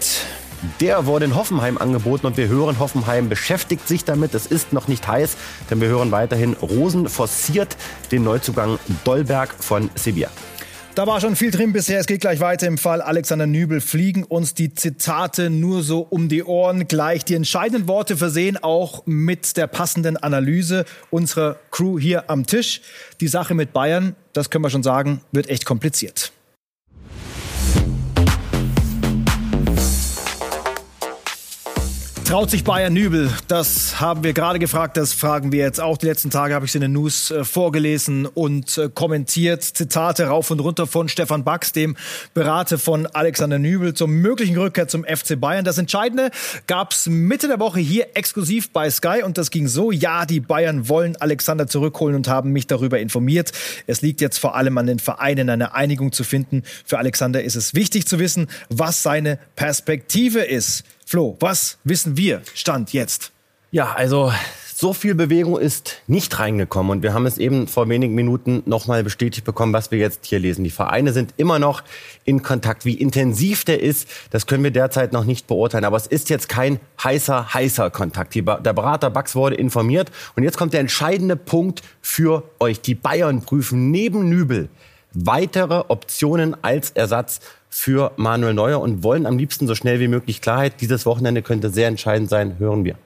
Der 0.81 1.07
wurde 1.07 1.25
in 1.25 1.35
Hoffenheim 1.35 1.77
angeboten 1.77 2.27
und 2.27 2.37
wir 2.37 2.47
hören, 2.47 2.79
Hoffenheim 2.79 3.29
beschäftigt 3.29 3.89
sich 3.89 4.05
damit. 4.05 4.35
Es 4.35 4.47
ist 4.47 4.73
noch 4.73 4.87
nicht 4.87 5.09
heiß, 5.09 5.37
denn 5.71 5.81
wir 5.81 5.89
hören 5.89 6.13
weiterhin, 6.13 6.53
Rosen 6.55 7.09
forciert 7.09 7.77
den 8.13 8.23
Neuzugang 8.23 8.79
Dolberg 9.05 9.53
von 9.59 9.91
Sevilla. 9.97 10.29
Da 10.95 11.07
war 11.07 11.23
schon 11.23 11.37
viel 11.37 11.51
drin 11.51 11.73
bisher. 11.73 11.99
Es 12.01 12.07
geht 12.07 12.21
gleich 12.21 12.41
weiter 12.41 12.67
im 12.67 12.77
Fall 12.77 13.01
Alexander 13.01 13.47
Nübel. 13.47 13.81
Fliegen 13.81 14.25
uns 14.25 14.53
die 14.53 14.75
Zitate 14.75 15.49
nur 15.49 15.83
so 15.83 16.01
um 16.01 16.29
die 16.29 16.45
Ohren. 16.45 16.87
Gleich 16.87 17.25
die 17.25 17.35
entscheidenden 17.35 17.89
Worte 17.89 18.19
versehen, 18.19 18.59
auch 18.59 19.03
mit 19.07 19.57
der 19.57 19.69
passenden 19.69 20.19
Analyse 20.19 20.85
unserer 21.09 21.57
Crew 21.71 21.99
hier 21.99 22.29
am 22.29 22.45
Tisch. 22.45 22.83
Die 23.23 23.29
Sache 23.29 23.55
mit 23.55 23.73
Bayern, 23.73 24.17
das 24.35 24.51
können 24.51 24.65
wir 24.65 24.71
schon 24.71 24.83
sagen, 24.83 25.23
wird 25.33 25.49
echt 25.49 25.65
kompliziert. 25.65 26.31
Traut 32.33 32.51
sich 32.51 32.65
Bayern 32.65 32.95
Nübel? 32.95 33.31
Das 33.47 34.01
haben 34.01 34.25
wir 34.25 34.33
gerade 34.33 34.59
gefragt, 34.59 34.97
das 34.97 35.13
fragen 35.13 35.53
wir 35.53 35.59
jetzt 35.59 35.83
auch. 35.83 35.99
Die 35.99 36.07
letzten 36.07 36.31
Tage 36.31 36.55
habe 36.55 36.65
ich 36.65 36.71
es 36.71 36.75
in 36.75 36.81
den 36.81 36.93
News 36.93 37.31
äh, 37.31 37.45
vorgelesen 37.45 38.25
und 38.25 38.79
äh, 38.79 38.89
kommentiert. 38.89 39.63
Zitate 39.63 40.29
rauf 40.29 40.51
und 40.51 40.61
runter 40.61 40.87
von 40.87 41.11
Stefan 41.11 41.45
Bax, 41.45 41.73
dem 41.73 41.95
Berater 42.33 42.79
von 42.79 43.05
Alexander 43.05 43.59
Nübel, 43.59 43.93
zur 43.93 44.09
möglichen 44.09 44.57
Rückkehr 44.57 44.89
zum 44.89 45.05
FC 45.05 45.39
Bayern. 45.39 45.67
Das 45.67 45.77
Entscheidende 45.77 46.31
gab 46.67 46.93
es 46.93 47.07
Mitte 47.07 47.49
der 47.49 47.61
Woche 47.61 47.81
hier 47.81 48.07
exklusiv 48.15 48.71
bei 48.71 48.89
Sky 48.89 49.21
und 49.23 49.37
das 49.37 49.51
ging 49.51 49.69
so. 49.69 49.91
Ja, 49.91 50.25
die 50.25 50.41
Bayern 50.41 50.89
wollen 50.89 51.17
Alexander 51.17 51.67
zurückholen 51.67 52.17
und 52.17 52.29
haben 52.29 52.51
mich 52.53 52.67
darüber 52.67 52.99
informiert. 52.99 53.53
Es 53.87 54.01
liegt 54.01 54.23
jetzt 54.23 54.39
vor 54.39 54.57
allem 54.57 54.79
an 54.79 54.87
den 54.87 55.01
Vereinen, 55.01 55.51
eine 55.51 55.75
Einigung 55.75 56.13
zu 56.13 56.25
finden. 56.25 56.63
Für 56.87 56.97
Alexander 56.97 57.45
ist 57.45 57.57
es 57.57 57.75
wichtig 57.75 58.07
zu 58.07 58.19
wissen, 58.19 58.49
was 58.71 59.03
seine 59.03 59.39
Perspektive 59.55 60.41
ist. 60.41 60.85
Flo, 61.13 61.37
was 61.41 61.77
wissen 61.85 62.17
wir 62.17 62.41
Stand 62.55 62.95
jetzt? 62.95 63.33
Ja, 63.71 63.93
also 63.93 64.33
so 64.75 64.95
viel 64.95 65.15
Bewegung 65.15 65.59
ist 65.59 65.99
nicht 66.07 66.39
reingekommen 66.39 66.91
und 66.91 67.03
wir 67.03 67.13
haben 67.13 67.27
es 67.27 67.37
eben 67.37 67.69
vor 67.69 67.87
wenigen 67.91 68.15
Minuten 68.15 68.63
nochmal 68.65 69.05
bestätigt 69.05 69.45
bekommen, 69.45 69.75
was 69.75 69.91
wir 69.91 69.99
jetzt 69.99 70.25
hier 70.25 70.39
lesen. 70.39 70.65
Die 70.65 70.71
Vereine 70.71 71.13
sind 71.13 71.35
immer 71.37 71.59
noch 71.59 71.83
in 72.25 72.43
Kontakt. 72.43 72.87
Wie 72.87 72.95
intensiv 72.95 73.67
der 73.67 73.83
ist, 73.83 74.09
das 74.31 74.47
können 74.47 74.65
wir 74.65 74.71
derzeit 74.71 75.13
noch 75.13 75.27
nicht 75.27 75.47
beurteilen. 75.49 75.85
Aber 75.85 75.99
es 75.99 76.07
ist 76.07 76.31
jetzt 76.31 76.49
kein 76.49 76.81
heißer, 77.05 77.53
heißer 77.53 77.91
Kontakt. 77.91 78.35
der 78.35 78.73
Berater 78.73 79.11
Bax 79.11 79.35
wurde 79.35 79.57
informiert 79.57 80.11
und 80.35 80.45
jetzt 80.45 80.57
kommt 80.57 80.73
der 80.73 80.81
entscheidende 80.81 81.37
Punkt 81.37 81.83
für 82.01 82.45
euch. 82.59 82.81
Die 82.81 82.95
Bayern 82.95 83.43
prüfen 83.43 83.91
neben 83.91 84.31
Nübel 84.31 84.71
weitere 85.13 85.85
Optionen 85.89 86.57
als 86.63 86.91
Ersatz 86.93 87.41
für 87.73 88.13
Manuel 88.17 88.53
Neuer 88.53 88.81
und 88.81 89.03
wollen 89.03 89.25
am 89.25 89.39
liebsten 89.39 89.67
so 89.67 89.75
schnell 89.75 89.99
wie 89.99 90.07
möglich 90.07 90.43
Klarheit. 90.43 90.75
Dieses 90.83 91.07
Wochenende 91.07 91.41
könnte 91.41 91.71
sehr 91.71 91.89
entscheidend 91.89 92.29
sein, 92.29 92.59
hören 92.59 92.85
wir. 92.85 92.97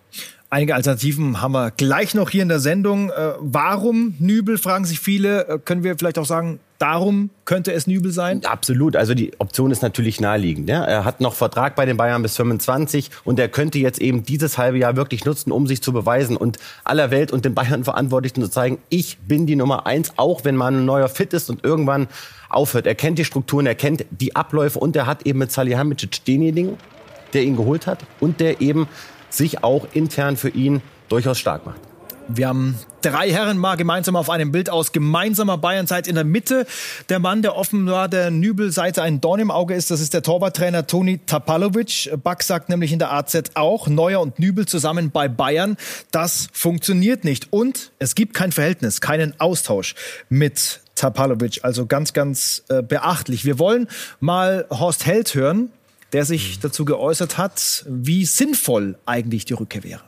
Einige 0.57 0.75
Alternativen 0.75 1.43
haben 1.43 1.53
wir 1.53 1.71
gleich 1.71 2.15
noch 2.15 2.31
hier 2.31 2.41
in 2.41 2.49
der 2.49 2.61
Sendung. 2.61 3.11
Äh, 3.11 3.33
warum 3.41 4.15
Nübel, 4.19 4.57
fragen 4.57 4.87
sich 4.87 5.01
viele. 5.01 5.47
Äh, 5.49 5.59
können 5.63 5.85
wir 5.85 5.99
vielleicht 5.99 6.19
auch 6.19 6.25
sagen, 6.25 6.61
darum 6.79 7.29
könnte 7.45 7.75
es 7.75 7.87
Nübel 7.87 8.11
sein? 8.11 8.43
Absolut. 8.43 8.97
Also 8.97 9.13
die 9.13 9.39
Option 9.39 9.71
ist 9.71 9.83
natürlich 9.83 10.19
naheliegend. 10.19 10.71
Ja? 10.71 10.83
Er 10.83 11.05
hat 11.05 11.21
noch 11.21 11.35
Vertrag 11.35 11.77
bei 11.77 11.85
den 11.85 11.99
Bayern 11.99 12.23
bis 12.23 12.37
25 12.37 13.11
und 13.25 13.39
er 13.39 13.51
könnte 13.51 13.79
jetzt 13.79 14.01
eben 14.01 14.23
dieses 14.23 14.57
halbe 14.57 14.79
Jahr 14.79 14.97
wirklich 14.97 15.27
nutzen, 15.27 15.53
um 15.53 15.67
sich 15.67 15.83
zu 15.83 15.93
beweisen 15.93 16.39
und 16.39 16.57
aller 16.85 17.11
Welt 17.11 17.33
und 17.33 17.45
den 17.45 17.55
Bayern 17.55 17.85
Verantwortlichen 17.85 18.41
zu 18.41 18.49
zeigen, 18.49 18.79
ich 18.89 19.19
bin 19.19 19.47
die 19.47 19.57
Nummer 19.57 19.85
eins, 19.85 20.15
auch 20.17 20.47
wenn 20.47 20.57
man 20.57 20.79
ein 20.79 20.85
neuer 20.87 21.11
fit 21.11 21.35
ist 21.35 21.51
und 21.51 21.65
irgendwann 21.65 22.09
aufhört. 22.49 22.87
Er 22.87 22.95
kennt 22.95 23.19
die 23.19 23.27
Strukturen, 23.27 23.67
er 23.67 23.75
kennt 23.75 24.07
die 24.09 24.35
Abläufe 24.35 24.79
und 24.79 24.97
er 24.97 25.05
hat 25.05 25.27
eben 25.27 25.39
mit 25.39 25.53
Salihamidzic 25.53 26.25
denjenigen, 26.25 26.79
der 27.35 27.43
ihn 27.43 27.57
geholt 27.57 27.87
hat 27.87 28.07
und 28.21 28.41
der 28.41 28.63
eben 28.63 28.89
sich 29.37 29.63
auch 29.63 29.87
intern 29.93 30.37
für 30.37 30.49
ihn 30.49 30.83
durchaus 31.09 31.39
stark 31.39 31.67
macht. 31.67 31.81
Wir 32.29 32.49
haben 32.49 32.77
drei 33.03 33.31
Herren 33.31 33.57
mal 33.57 33.77
gemeinsam 33.77 34.17
auf 34.17 34.31
einem 34.31 34.51
Bild 34.51 34.69
aus 34.69 34.91
gemeinsamer 34.91 35.59
Bayernzeit 35.59 36.09
in 36.09 36.17
der 36.17 36.25
Mitte. 36.25 36.67
Der 37.09 37.21
Mann, 37.21 37.41
der 37.41 37.57
offenbar 37.57 38.09
der 38.09 38.33
Nübelseite 38.33 39.03
ein 39.03 39.21
Dorn 39.21 39.39
im 39.39 39.53
Auge 39.53 39.75
ist, 39.75 39.93
das 39.93 40.01
ist 40.01 40.13
der 40.13 40.23
Torwarttrainer 40.23 40.89
Toni 40.89 41.19
Tapalovic. 41.19 42.11
Back 42.25 42.43
sagt 42.43 42.69
nämlich 42.69 42.93
in 42.93 42.99
der 42.99 43.13
AZ 43.13 43.37
auch, 43.55 43.87
Neuer 43.87 44.21
und 44.21 44.41
Nübel 44.41 44.67
zusammen 44.67 45.13
bei 45.13 45.29
Bayern. 45.29 45.77
Das 46.11 46.49
funktioniert 46.53 47.23
nicht. 47.23 47.53
Und 47.53 47.93
es 48.01 48.17
gibt 48.17 48.35
kein 48.35 48.51
Verhältnis, 48.51 49.01
keinen 49.01 49.39
Austausch 49.39 49.95
mit 50.29 50.81
Tapalovic. 50.97 51.61
Also 51.63 51.87
ganz, 51.87 52.13
ganz 52.13 52.65
äh, 52.69 52.83
beachtlich. 52.83 53.45
Wir 53.45 53.61
wollen 53.61 53.87
mal 54.19 54.67
Horst 54.71 55.07
Held 55.07 55.35
hören, 55.35 55.71
der 56.13 56.25
sich 56.25 56.61
dazu 56.61 56.85
geäußert 56.85 57.39
hat, 57.39 57.85
wie 57.89 58.25
sinnvoll 58.25 58.99
eigentlich 59.07 59.45
die 59.45 59.55
Rückkehr 59.55 59.85
wäre. 59.85 60.03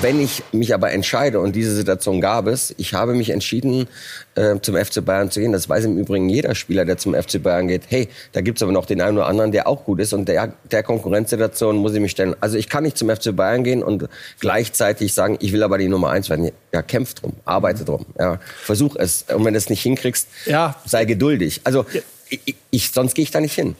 Wenn 0.00 0.20
ich 0.20 0.44
mich 0.52 0.74
aber 0.74 0.92
entscheide, 0.92 1.40
und 1.40 1.56
diese 1.56 1.74
Situation 1.74 2.20
gab 2.20 2.46
es, 2.46 2.72
ich 2.78 2.94
habe 2.94 3.14
mich 3.14 3.30
entschieden, 3.30 3.88
äh, 4.36 4.54
zum 4.60 4.76
FC 4.76 5.04
Bayern 5.04 5.28
zu 5.32 5.40
gehen. 5.40 5.50
Das 5.50 5.68
weiß 5.68 5.86
im 5.86 5.98
Übrigen 5.98 6.28
jeder 6.28 6.54
Spieler, 6.54 6.84
der 6.84 6.98
zum 6.98 7.14
FC 7.14 7.42
Bayern 7.42 7.66
geht. 7.66 7.82
Hey, 7.88 8.08
da 8.30 8.40
gibt's 8.40 8.62
aber 8.62 8.70
noch 8.70 8.86
den 8.86 9.00
einen 9.00 9.16
oder 9.16 9.26
anderen, 9.26 9.50
der 9.50 9.66
auch 9.66 9.84
gut 9.84 9.98
ist. 9.98 10.12
Und 10.12 10.28
der, 10.28 10.52
der 10.70 10.84
Konkurrenzsituation 10.84 11.76
muss 11.78 11.94
ich 11.94 12.00
mich 12.00 12.12
stellen. 12.12 12.36
Also 12.40 12.56
ich 12.56 12.68
kann 12.68 12.84
nicht 12.84 12.96
zum 12.96 13.10
FC 13.10 13.34
Bayern 13.34 13.64
gehen 13.64 13.82
und 13.82 14.08
gleichzeitig 14.38 15.14
sagen, 15.14 15.36
ich 15.40 15.52
will 15.52 15.64
aber 15.64 15.78
die 15.78 15.88
Nummer 15.88 16.10
eins 16.10 16.30
werden. 16.30 16.52
Ja, 16.72 16.82
kämpf 16.82 17.14
drum, 17.14 17.32
arbeite 17.44 17.84
drum. 17.84 18.06
Ja, 18.16 18.38
versuch 18.62 18.94
es. 18.94 19.24
Und 19.34 19.44
wenn 19.44 19.54
du 19.54 19.58
es 19.58 19.68
nicht 19.68 19.82
hinkriegst, 19.82 20.28
ja. 20.46 20.76
sei 20.86 21.06
geduldig. 21.06 21.62
Also 21.64 21.84
ich, 22.28 22.54
ich, 22.70 22.92
sonst 22.92 23.14
gehe 23.14 23.24
ich 23.24 23.32
da 23.32 23.40
nicht 23.40 23.54
hin. 23.54 23.74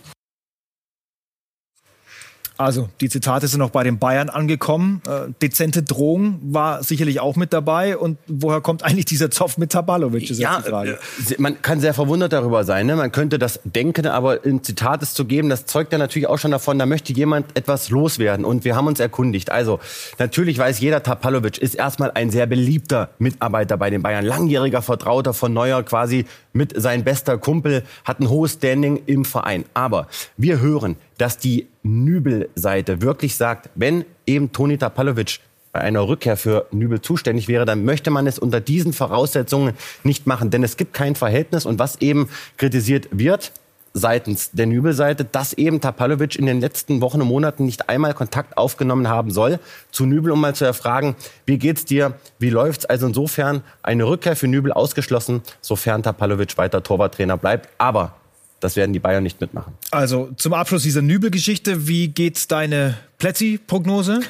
Also 2.59 2.88
die 3.01 3.09
Zitate 3.09 3.47
sind 3.47 3.62
auch 3.62 3.71
bei 3.71 3.85
den 3.85 4.01
Bayern 4.01 4.29
angekommen. 4.29 5.01
Äh, 5.07 5.33
dezente 5.40 5.85
Drohung 5.85 6.40
war 6.42 6.83
sicherlich 6.83 7.21
auch 7.21 7.37
mit 7.37 7.53
dabei. 7.53 7.97
Und 7.97 8.18
woher 8.27 8.61
kommt 8.61 8.83
eigentlich 8.83 9.05
dieser 9.05 9.31
Zoff 9.31 9.59
mit 9.59 9.71
Tabalovic? 9.71 10.29
Ist 10.29 10.40
ja, 10.40 10.59
äh, 10.66 10.97
man 11.38 11.62
kann 11.62 11.79
sehr 11.79 11.94
verwundert 11.94 12.33
darüber 12.33 12.64
sein. 12.64 12.87
Ne? 12.87 12.97
Man 12.97 13.12
könnte 13.12 13.38
das 13.38 13.61
denken, 13.62 14.07
aber 14.07 14.40
ein 14.44 14.64
Zitat 14.64 15.05
zu 15.05 15.25
geben, 15.25 15.49
das 15.49 15.66
zeugt 15.66 15.92
ja 15.92 15.99
natürlich 15.99 16.27
auch 16.27 16.38
schon 16.38 16.51
davon, 16.51 16.81
da 16.81 16.87
möchte 16.87 17.12
jemand 17.12 17.57
etwas 17.57 17.90
loswerden. 17.90 18.44
Und 18.44 18.64
wir 18.64 18.75
haben 18.75 18.88
uns 18.88 18.99
erkundigt. 18.99 19.53
Also 19.53 19.79
natürlich 20.18 20.59
weiß 20.59 20.81
jeder, 20.81 21.05
Tapalovic 21.05 21.59
ist 21.59 21.77
erstmal 21.77 22.11
ein 22.11 22.31
sehr 22.31 22.47
beliebter 22.47 23.11
Mitarbeiter 23.21 23.77
bei 23.77 23.90
den 23.90 24.03
Bayern. 24.03 24.25
Langjähriger 24.25 24.83
Vertrauter 24.83 25.33
von 25.33 25.53
Neuer 25.53 25.85
quasi 25.85 26.27
mit 26.59 26.75
sein 26.77 27.05
bester 27.05 27.38
Kumpel, 27.38 27.85
hat 28.05 28.21
ein 28.21 28.29
hohes 28.29 28.55
Standing 28.55 29.01
im 29.07 29.25
Verein. 29.25 29.64
Aber 29.73 30.09
wir 30.37 30.61
hören, 30.61 30.97
dass 31.16 31.38
die 31.38 31.68
Nübel-Seite 31.83 33.01
wirklich 33.01 33.37
sagt, 33.37 33.71
wenn 33.75 34.05
eben 34.27 34.53
Toni 34.53 34.77
Tapalovic 34.77 35.38
bei 35.73 35.81
einer 35.81 36.09
Rückkehr 36.09 36.37
für 36.37 36.66
Nübel 36.73 37.01
zuständig 37.01 37.47
wäre, 37.47 37.64
dann 37.64 37.85
möchte 37.85 38.11
man 38.11 38.27
es 38.27 38.38
unter 38.38 38.61
diesen 38.61 38.92
Voraussetzungen 38.92 39.75
nicht 40.03 40.27
machen. 40.27 40.51
Denn 40.51 40.64
es 40.64 40.77
gibt 40.77 40.92
kein 40.92 41.14
Verhältnis 41.14 41.64
und 41.64 41.79
was 41.79 42.01
eben 42.01 42.29
kritisiert 42.57 43.09
wird, 43.12 43.53
seitens 43.98 44.50
der 44.52 44.66
Nübel-Seite, 44.66 45.24
dass 45.24 45.52
eben 45.52 45.80
Tapalovic 45.80 46.37
in 46.37 46.46
den 46.46 46.61
letzten 46.61 47.00
Wochen 47.00 47.20
und 47.20 47.28
Monaten 47.28 47.64
nicht 47.64 47.88
einmal 47.88 48.14
Kontakt 48.14 48.56
aufgenommen 48.56 49.08
haben 49.08 49.30
soll 49.30 49.58
zu 49.90 50.06
Nübel, 50.06 50.32
um 50.32 50.40
mal 50.40 50.54
zu 50.54 50.64
erfragen, 50.64 51.16
wie 51.46 51.58
geht's 51.58 51.84
dir, 51.84 52.14
wie 52.38 52.50
läuft's? 52.50 52.87
Also 52.87 53.06
insofern 53.06 53.62
eine 53.82 54.04
Rückkehr 54.04 54.37
für 54.37 54.48
Nübel 54.48 54.72
ausgeschlossen, 54.72 55.42
sofern 55.61 56.02
Tapalovic 56.02 56.56
weiter 56.56 56.82
Torwarttrainer 56.82 57.37
bleibt. 57.37 57.68
Aber 57.78 58.14
das 58.61 58.76
werden 58.76 58.92
die 58.92 58.98
Bayern 58.98 59.22
nicht 59.22 59.40
mitmachen. 59.40 59.74
Also 59.90 60.30
zum 60.37 60.54
Abschluss 60.54 60.82
dieser 60.82 61.02
Nübel-Geschichte, 61.02 61.87
wie 61.87 62.08
geht 62.08 62.50
deine 62.50 62.96
Plätzi-Prognose? 63.18 64.20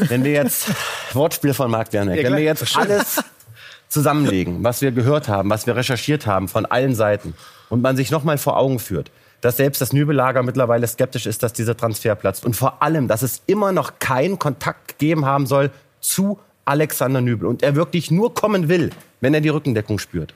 Wenn 0.00 0.24
wir 0.24 0.32
jetzt 0.32 0.66
Wortspiel 1.12 1.54
von 1.54 1.70
Marc 1.70 1.92
Werner, 1.92 2.14
ja, 2.14 2.24
wenn 2.24 2.36
wir 2.36 2.42
jetzt 2.42 2.76
alles 2.76 3.22
zusammenlegen, 3.88 4.58
was 4.64 4.82
wir 4.82 4.92
gehört 4.92 5.28
haben, 5.28 5.50
was 5.50 5.66
wir 5.66 5.76
recherchiert 5.76 6.26
haben 6.26 6.48
von 6.48 6.66
allen 6.66 6.94
Seiten 6.94 7.34
und 7.68 7.82
man 7.82 7.96
sich 7.96 8.10
nochmal 8.10 8.38
vor 8.38 8.56
Augen 8.56 8.78
führt, 8.78 9.10
dass 9.40 9.56
selbst 9.56 9.80
das 9.80 9.92
Nübellager 9.92 10.42
mittlerweile 10.42 10.86
skeptisch 10.86 11.26
ist, 11.26 11.42
dass 11.42 11.52
dieser 11.52 11.76
Transfer 11.76 12.14
platzt 12.14 12.44
und 12.44 12.56
vor 12.56 12.82
allem, 12.82 13.08
dass 13.08 13.22
es 13.22 13.42
immer 13.46 13.72
noch 13.72 13.98
keinen 13.98 14.38
Kontakt 14.38 14.98
gegeben 14.98 15.24
haben 15.24 15.46
soll 15.46 15.70
zu 16.00 16.38
Alexander 16.64 17.20
Nübel 17.20 17.46
und 17.46 17.62
er 17.62 17.74
wirklich 17.74 18.10
nur 18.10 18.34
kommen 18.34 18.68
will, 18.68 18.90
wenn 19.20 19.34
er 19.34 19.40
die 19.40 19.48
Rückendeckung 19.48 19.98
spürt, 19.98 20.34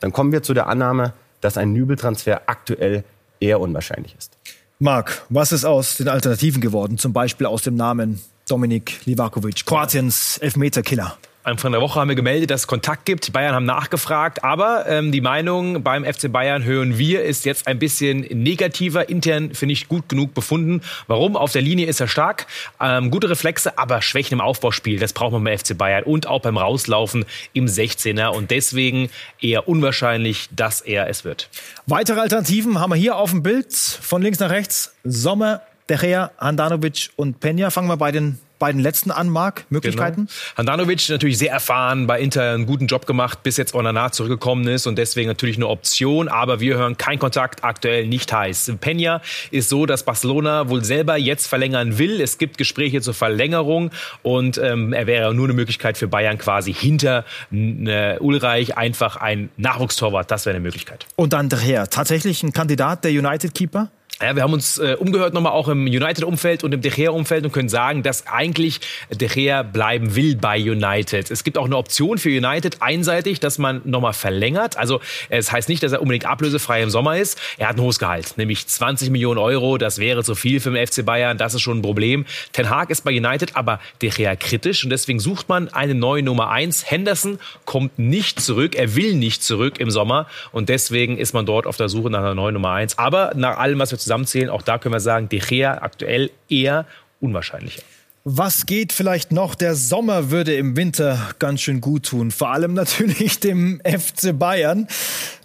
dann 0.00 0.12
kommen 0.12 0.32
wir 0.32 0.42
zu 0.42 0.54
der 0.54 0.66
Annahme, 0.68 1.12
dass 1.40 1.56
ein 1.56 1.72
Nübeltransfer 1.72 2.42
aktuell 2.46 3.04
eher 3.40 3.60
unwahrscheinlich 3.60 4.14
ist. 4.16 4.36
Marc, 4.78 5.22
was 5.28 5.52
ist 5.52 5.64
aus 5.64 5.96
den 5.96 6.08
Alternativen 6.08 6.60
geworden? 6.60 6.98
Zum 6.98 7.12
Beispiel 7.12 7.46
aus 7.46 7.62
dem 7.62 7.76
Namen 7.76 8.20
Dominik 8.48 9.04
Livakovic, 9.04 9.64
Kroatiens 9.64 10.38
Elfmeterkiller. 10.38 11.16
Anfang 11.44 11.72
der 11.72 11.80
Woche 11.80 11.98
haben 11.98 12.08
wir 12.08 12.14
gemeldet, 12.14 12.50
dass 12.50 12.62
es 12.62 12.66
Kontakt 12.68 13.04
gibt. 13.04 13.26
Die 13.26 13.32
Bayern 13.32 13.54
haben 13.54 13.64
nachgefragt, 13.64 14.44
aber 14.44 14.86
ähm, 14.86 15.10
die 15.10 15.20
Meinung 15.20 15.82
beim 15.82 16.04
FC 16.04 16.30
Bayern 16.30 16.62
hören 16.62 16.98
wir 16.98 17.24
ist 17.24 17.44
jetzt 17.44 17.66
ein 17.66 17.80
bisschen 17.80 18.20
negativer. 18.20 19.08
Intern 19.08 19.52
finde 19.52 19.72
ich 19.72 19.88
gut 19.88 20.08
genug 20.08 20.34
befunden. 20.34 20.82
Warum? 21.08 21.36
Auf 21.36 21.50
der 21.50 21.62
Linie 21.62 21.86
ist 21.86 22.00
er 22.00 22.06
stark, 22.06 22.46
ähm, 22.80 23.10
gute 23.10 23.28
Reflexe, 23.28 23.76
aber 23.76 24.02
Schwächen 24.02 24.34
im 24.34 24.40
Aufbauspiel. 24.40 25.00
Das 25.00 25.12
braucht 25.12 25.32
man 25.32 25.42
beim 25.42 25.58
FC 25.58 25.76
Bayern 25.76 26.04
und 26.04 26.28
auch 26.28 26.42
beim 26.42 26.56
Rauslaufen 26.56 27.24
im 27.54 27.66
16er 27.66 28.28
und 28.28 28.52
deswegen 28.52 29.10
eher 29.40 29.66
unwahrscheinlich, 29.66 30.48
dass 30.52 30.80
er 30.80 31.08
es 31.08 31.24
wird. 31.24 31.48
Weitere 31.86 32.20
Alternativen 32.20 32.78
haben 32.78 32.90
wir 32.90 32.96
hier 32.96 33.16
auf 33.16 33.30
dem 33.30 33.42
Bild 33.42 33.74
von 33.74 34.22
links 34.22 34.38
nach 34.38 34.50
rechts. 34.50 34.94
Sommer, 35.02 35.62
De 35.88 35.98
Gea, 35.98 36.30
Handanovic 36.38 37.10
und 37.16 37.42
Peña. 37.42 37.70
Fangen 37.70 37.88
wir 37.88 37.96
bei 37.96 38.12
den 38.12 38.38
beiden 38.62 38.80
letzten 38.80 39.10
an, 39.10 39.28
Marc? 39.28 39.64
Möglichkeiten? 39.70 40.26
Genau. 40.26 40.56
Handanovic 40.56 41.08
natürlich 41.08 41.36
sehr 41.36 41.50
erfahren, 41.50 42.06
bei 42.06 42.20
Inter 42.20 42.52
einen 42.52 42.64
guten 42.64 42.86
Job 42.86 43.06
gemacht, 43.06 43.42
bis 43.42 43.56
jetzt 43.56 43.74
Onana 43.74 44.12
zurückgekommen 44.12 44.68
ist 44.68 44.86
und 44.86 44.96
deswegen 44.98 45.26
natürlich 45.28 45.56
eine 45.56 45.66
Option, 45.66 46.28
aber 46.28 46.60
wir 46.60 46.76
hören 46.76 46.96
kein 46.96 47.18
Kontakt, 47.18 47.64
aktuell 47.64 48.06
nicht 48.06 48.32
heiß. 48.32 48.74
Peña 48.80 49.20
ist 49.50 49.68
so, 49.68 49.84
dass 49.84 50.04
Barcelona 50.04 50.68
wohl 50.68 50.84
selber 50.84 51.16
jetzt 51.16 51.48
verlängern 51.48 51.98
will. 51.98 52.20
Es 52.20 52.38
gibt 52.38 52.56
Gespräche 52.56 53.00
zur 53.00 53.14
Verlängerung 53.14 53.90
und 54.22 54.58
ähm, 54.58 54.92
er 54.92 55.08
wäre 55.08 55.34
nur 55.34 55.46
eine 55.46 55.54
Möglichkeit 55.54 55.98
für 55.98 56.06
Bayern 56.06 56.38
quasi 56.38 56.72
hinter 56.72 57.24
äh, 57.50 58.16
Ulreich 58.20 58.78
einfach 58.78 59.16
ein 59.16 59.50
Nachwuchstorwart. 59.56 60.30
Das 60.30 60.46
wäre 60.46 60.54
eine 60.54 60.62
Möglichkeit. 60.62 61.06
Und 61.16 61.32
dann 61.32 61.48
daher 61.48 61.90
tatsächlich 61.90 62.44
ein 62.44 62.52
Kandidat 62.52 63.02
der 63.02 63.10
United-Keeper? 63.10 63.90
Ja, 64.22 64.36
wir 64.36 64.44
haben 64.44 64.52
uns 64.52 64.78
äh, 64.78 64.96
umgehört 64.96 65.34
nochmal 65.34 65.50
auch 65.50 65.66
im 65.66 65.86
United-Umfeld 65.86 66.62
und 66.62 66.72
im 66.72 66.80
De 66.80 66.92
Gea-Umfeld 66.92 67.44
und 67.44 67.50
können 67.50 67.68
sagen, 67.68 68.04
dass 68.04 68.28
eigentlich 68.28 68.80
De 69.10 69.26
Gea 69.26 69.64
bleiben 69.64 70.14
will 70.14 70.36
bei 70.36 70.60
United. 70.60 71.28
Es 71.32 71.42
gibt 71.42 71.58
auch 71.58 71.64
eine 71.64 71.76
Option 71.76 72.18
für 72.18 72.28
United 72.28 72.82
einseitig, 72.82 73.40
dass 73.40 73.58
man 73.58 73.80
nochmal 73.84 74.12
verlängert. 74.12 74.76
Also 74.76 75.00
es 75.28 75.50
heißt 75.50 75.68
nicht, 75.68 75.82
dass 75.82 75.90
er 75.90 76.02
unbedingt 76.02 76.24
ablösefrei 76.24 76.84
im 76.84 76.90
Sommer 76.90 77.18
ist. 77.18 77.36
Er 77.58 77.68
hat 77.68 77.76
ein 77.76 77.82
hohes 77.82 77.98
Gehalt, 77.98 78.34
nämlich 78.36 78.64
20 78.64 79.10
Millionen 79.10 79.38
Euro. 79.38 79.76
Das 79.76 79.98
wäre 79.98 80.22
zu 80.22 80.36
viel 80.36 80.60
für 80.60 80.70
den 80.70 80.86
FC 80.86 81.04
Bayern. 81.04 81.36
Das 81.36 81.54
ist 81.54 81.62
schon 81.62 81.78
ein 81.78 81.82
Problem. 81.82 82.24
Ten 82.52 82.70
Hag 82.70 82.90
ist 82.90 83.02
bei 83.02 83.10
United 83.10 83.56
aber 83.56 83.80
De 84.02 84.10
Gea 84.10 84.36
kritisch 84.36 84.84
und 84.84 84.90
deswegen 84.90 85.18
sucht 85.18 85.48
man 85.48 85.68
eine 85.68 85.96
neue 85.96 86.22
Nummer 86.22 86.48
eins. 86.48 86.88
Henderson 86.88 87.40
kommt 87.64 87.98
nicht 87.98 88.40
zurück. 88.40 88.76
Er 88.76 88.94
will 88.94 89.14
nicht 89.14 89.42
zurück 89.42 89.80
im 89.80 89.90
Sommer 89.90 90.28
und 90.52 90.68
deswegen 90.68 91.18
ist 91.18 91.32
man 91.32 91.44
dort 91.44 91.66
auf 91.66 91.76
der 91.76 91.88
Suche 91.88 92.08
nach 92.08 92.20
einer 92.20 92.36
neuen 92.36 92.54
Nummer 92.54 92.70
eins. 92.70 92.98
Aber 92.98 93.32
nach 93.34 93.58
allem, 93.58 93.80
was 93.80 93.90
wir 93.90 93.98
zusammen 93.98 94.11
zusammenzählen, 94.12 94.50
auch 94.50 94.62
da 94.62 94.78
können 94.78 94.94
wir 94.94 95.00
sagen, 95.00 95.28
De 95.28 95.38
Gea 95.38 95.78
aktuell 95.80 96.30
eher 96.48 96.86
unwahrscheinlicher. 97.20 97.82
Was 98.24 98.66
geht 98.66 98.92
vielleicht 98.92 99.32
noch? 99.32 99.54
Der 99.54 99.74
Sommer 99.74 100.30
würde 100.30 100.54
im 100.54 100.76
Winter 100.76 101.18
ganz 101.38 101.62
schön 101.62 101.80
gut 101.80 102.04
tun. 102.06 102.30
Vor 102.30 102.50
allem 102.50 102.74
natürlich 102.74 103.40
dem 103.40 103.80
FC 103.84 104.38
Bayern. 104.38 104.86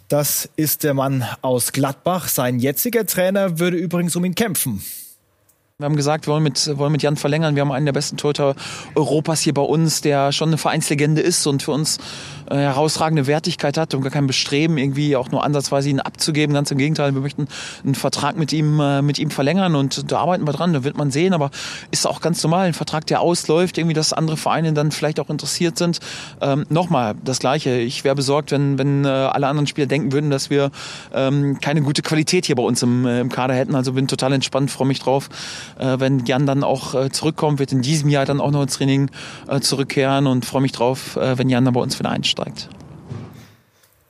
Das 0.10 0.50
ist 0.58 0.84
der 0.84 0.94
Mann 0.94 1.26
aus 1.42 1.72
Gladbach. 1.72 2.28
Sein 2.28 2.60
jetziger 2.60 3.06
Trainer 3.06 3.58
würde 3.60 3.78
übrigens 3.78 4.16
um 4.16 4.24
ihn 4.26 4.36
kämpfen. 4.36 4.84
Wir 5.80 5.86
haben 5.86 5.96
gesagt, 5.96 6.28
wir 6.28 6.34
wollen 6.34 6.44
mit, 6.44 6.78
wollen 6.78 6.92
mit 6.92 7.04
Jan 7.04 7.18
verlängern. 7.18 7.56
Wir 7.56 7.62
haben 7.62 7.72
einen 7.72 7.86
der 7.86 7.94
besten 7.94 8.18
Torhüter 8.18 8.56
Europas 8.96 9.42
hier 9.42 9.54
bei 9.54 9.62
uns, 9.62 10.02
der 10.02 10.32
schon 10.32 10.50
eine 10.50 10.58
Vereinslegende 10.58 11.22
ist. 11.22 11.46
Und 11.48 11.64
für 11.64 11.72
uns 11.72 12.00
äh, 12.50 12.56
herausragende 12.56 13.28
Wertigkeit 13.28 13.78
hat 13.78 13.94
und 13.94 14.02
gar 14.02 14.12
kein 14.12 14.28
Bestreben, 14.28 14.78
irgendwie 14.78 15.16
auch 15.16 15.32
nur 15.32 15.44
ansatzweise 15.44 15.90
ihn 15.90 16.00
abzugeben. 16.00 16.54
Ganz 16.54 16.72
im 16.72 16.78
Gegenteil, 16.78 17.14
wir 17.14 17.22
möchten 17.22 17.48
einen 17.84 17.96
Vertrag 17.96 18.38
mit 18.38 18.54
ihm, 18.54 18.80
äh, 18.80 19.02
mit 19.02 19.20
ihm 19.20 19.32
verlängern 19.32 19.76
und 19.76 20.12
da 20.12 20.20
arbeiten 20.20 20.46
wir 20.46 20.54
dran, 20.54 20.74
da 20.74 20.84
wird 20.84 20.98
man 20.98 21.12
sehen, 21.12 21.34
aber 21.34 21.52
ist 21.92 22.08
auch 22.08 22.22
ganz 22.22 22.42
normal, 22.44 22.68
ein 22.68 22.74
Vertrag, 22.74 23.06
der 23.08 23.22
ausläuft, 23.22 23.78
irgendwie, 23.78 23.94
dass 23.94 24.14
andere 24.14 24.38
Vereine 24.38 24.74
dann 24.74 24.92
vielleicht 24.92 25.20
auch 25.20 25.30
interessiert 25.30 25.78
sind. 25.78 26.00
Ähm, 26.42 26.66
Nochmal, 26.70 27.16
das 27.24 27.40
Gleiche. 27.40 27.78
Ich 27.78 28.04
wäre 28.04 28.16
besorgt, 28.16 28.52
wenn, 28.52 28.78
wenn 28.78 29.04
äh, 29.04 29.08
alle 29.08 29.48
anderen 29.48 29.68
Spieler 29.68 29.88
denken 29.88 30.12
würden, 30.12 30.30
dass 30.30 30.50
wir 30.50 30.72
ähm, 31.14 31.60
keine 31.60 31.82
gute 31.82 32.02
Qualität 32.02 32.46
hier 32.46 32.56
bei 32.56 32.64
uns 32.64 32.82
im, 32.84 33.06
äh, 33.06 33.20
im 33.20 33.30
Kader 33.30 33.54
hätten. 33.54 33.76
Also 33.76 33.94
bin 33.94 34.08
total 34.08 34.34
entspannt, 34.34 34.70
freue 34.70 34.88
mich 34.88 35.00
drauf, 35.00 35.30
äh, 35.80 36.00
wenn 36.00 36.26
Jan 36.26 36.46
dann 36.46 36.64
auch 36.64 36.94
äh, 36.94 37.10
zurückkommt, 37.10 37.60
wird 37.60 37.72
in 37.72 37.82
diesem 37.82 38.10
Jahr 38.10 38.26
dann 38.26 38.40
auch 38.40 38.52
noch 38.52 38.62
ins 38.62 38.78
Training 38.78 39.10
äh, 39.48 39.60
zurückkehren 39.60 40.28
und 40.28 40.46
freue 40.46 40.62
mich 40.62 40.72
drauf, 40.72 41.16
äh, 41.16 41.38
wenn 41.38 41.50
Jan 41.50 41.66
dann 41.66 41.74
bei 41.74 41.82
uns 41.82 41.98
wieder 41.98 42.10
einsteigt. 42.10 42.37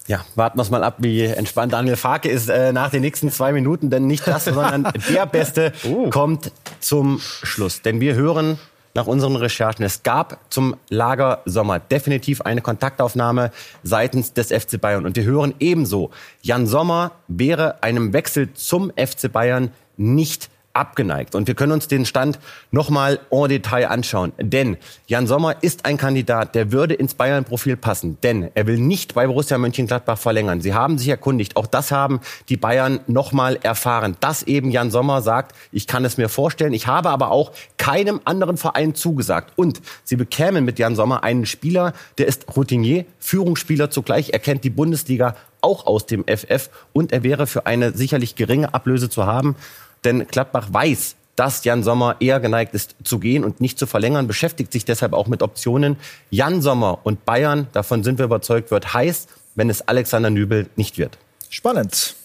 Ja, 0.08 0.24
warten 0.36 0.58
wir 0.58 0.64
mal 0.70 0.84
ab, 0.86 0.96
wie 1.00 1.24
entspannt 1.24 1.74
Daniel 1.74 1.98
Farke 1.98 2.30
ist 2.30 2.50
äh, 2.50 2.72
nach 2.72 2.92
den 2.92 3.02
nächsten 3.02 3.30
zwei 3.30 3.52
Minuten. 3.52 3.90
Denn 3.90 4.08
nicht 4.08 4.26
das, 4.26 4.46
sondern 4.46 4.88
der 5.10 5.26
Beste 5.26 5.74
Oh. 5.86 6.10
kommt 6.10 6.52
zum 6.80 7.20
Schluss. 7.20 7.82
Denn 7.82 8.00
wir 8.00 8.16
hören 8.16 8.58
nach 8.94 9.06
unseren 9.06 9.36
Recherchen, 9.36 9.84
es 9.84 10.04
gab 10.04 10.40
zum 10.50 10.76
Lager 10.90 11.42
Sommer 11.46 11.80
definitiv 11.80 12.42
eine 12.42 12.62
Kontaktaufnahme 12.62 13.52
seitens 13.84 14.34
des 14.34 14.48
FC 14.48 14.80
Bayern. 14.80 15.06
Und 15.06 15.18
wir 15.18 15.24
hören 15.24 15.54
ebenso, 15.60 16.10
Jan 16.42 16.68
Sommer 16.68 17.12
wäre 17.28 17.84
einem 17.84 18.14
Wechsel 18.14 18.54
zum 18.54 18.92
FC 18.92 19.32
Bayern 19.32 19.72
nicht 19.98 20.50
abgeneigt. 20.78 21.36
Und 21.36 21.48
wir 21.48 21.56
können 21.56 21.72
uns 21.72 21.88
den 21.88 22.06
Stand 22.06 22.40
nochmal 22.72 23.20
en 23.32 23.50
Detail 23.50 23.88
anschauen. 23.88 24.32
Denn 24.40 24.78
Jan 25.08 25.28
Sommer 25.28 25.56
ist 25.62 25.86
ein 25.86 25.98
Kandidat, 25.98 26.56
der 26.56 26.72
würde 26.72 26.94
ins 26.94 27.16
Bayern-Profil 27.16 27.78
passen. 27.78 28.18
Denn 28.24 28.50
er 28.54 28.68
will 28.68 28.78
nicht 28.78 29.14
bei 29.16 29.28
Borussia 29.28 29.58
Mönchengladbach 29.58 30.18
verlängern. 30.18 30.62
Sie 30.62 30.74
haben 30.74 30.98
sich 30.98 31.10
erkundigt. 31.10 31.56
Auch 31.56 31.68
das 31.68 31.92
haben 31.92 32.20
die 32.50 32.58
Bayern 32.58 33.00
nochmal 33.08 33.58
erfahren. 33.62 34.16
Dass 34.20 34.44
eben 34.44 34.72
Jan 34.72 34.92
Sommer 34.92 35.22
sagt, 35.22 35.56
ich 35.72 35.88
kann 35.88 36.06
es 36.06 36.18
mir 36.18 36.30
vorstellen. 36.30 36.74
Ich 36.74 36.88
habe 36.88 37.10
aber 37.10 37.32
auch 37.32 37.52
keinem 37.78 38.22
anderen 38.26 38.58
Verein 38.58 38.96
zugesagt. 38.96 39.54
Und 39.56 39.82
sie 40.04 40.16
bekämen 40.16 40.66
mit 40.66 40.80
Jan 40.80 40.96
Sommer 40.96 41.24
einen 41.24 41.46
Spieler, 41.46 41.94
der 42.18 42.28
ist 42.28 42.46
Routinier, 42.56 43.06
Führungsspieler 43.20 43.90
zugleich. 43.90 44.30
Er 44.34 44.40
kennt 44.40 44.64
die 44.64 44.70
Bundesliga 44.70 45.36
auch 45.62 45.86
aus 45.86 46.06
dem 46.06 46.24
FF. 46.28 46.70
Und 46.94 47.12
er 47.12 47.24
wäre 47.24 47.48
für 47.48 47.66
eine 47.66 47.92
sicherlich 47.92 48.36
geringe 48.36 48.74
Ablöse 48.74 49.10
zu 49.10 49.26
haben. 49.26 49.56
Denn 50.04 50.28
Gladbach 50.28 50.68
weiß, 50.72 51.16
dass 51.36 51.64
Jan 51.64 51.84
Sommer 51.84 52.16
eher 52.20 52.40
geneigt 52.40 52.74
ist 52.74 52.96
zu 53.04 53.20
gehen 53.20 53.44
und 53.44 53.62
nicht 53.62 53.78
zu 53.78 53.86
verlängern, 53.86 54.28
beschäftigt 54.28 54.72
sich 54.72 54.86
deshalb 54.86 55.14
auch 55.14 55.28
mit 55.28 55.44
Optionen. 55.44 55.98
Jan 56.32 56.62
Sommer 56.62 57.00
und 57.04 57.26
Bayern, 57.26 57.68
davon 57.74 58.04
sind 58.04 58.18
wir 58.18 58.26
überzeugt, 58.26 58.72
wird 58.72 58.94
heiß, 58.94 59.28
wenn 59.56 59.70
es 59.70 59.88
Alexander 59.88 60.30
Nübel 60.30 60.68
nicht 60.76 60.98
wird. 60.98 61.18
Spannend. 61.50 62.16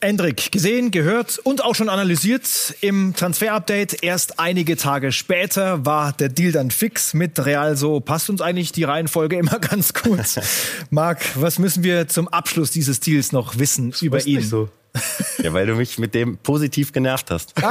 Endrik, 0.00 0.50
gesehen, 0.50 0.90
gehört 0.90 1.38
und 1.38 1.62
auch 1.62 1.74
schon 1.74 1.88
analysiert 1.88 2.74
im 2.80 3.14
Transfer-Update. 3.14 4.02
Erst 4.02 4.38
einige 4.38 4.76
Tage 4.76 5.12
später 5.12 5.84
war 5.84 6.12
der 6.12 6.30
Deal 6.30 6.52
dann 6.52 6.70
fix 6.70 7.12
mit 7.12 7.44
Real. 7.44 7.76
So 7.76 8.00
passt 8.00 8.30
uns 8.30 8.40
eigentlich 8.40 8.72
die 8.72 8.84
Reihenfolge 8.84 9.36
immer 9.36 9.58
ganz 9.60 9.92
gut. 9.92 10.18
Marc, 10.90 11.20
was 11.34 11.58
müssen 11.58 11.84
wir 11.84 12.08
zum 12.08 12.28
Abschluss 12.28 12.70
dieses 12.70 13.00
Deals 13.00 13.32
noch 13.32 13.58
wissen 13.58 13.94
über 14.00 14.24
ihn? 14.26 14.70
Ja, 15.42 15.52
weil 15.52 15.66
du 15.66 15.74
mich 15.74 15.98
mit 15.98 16.14
dem 16.14 16.38
positiv 16.38 16.92
genervt 16.92 17.30
hast. 17.30 17.54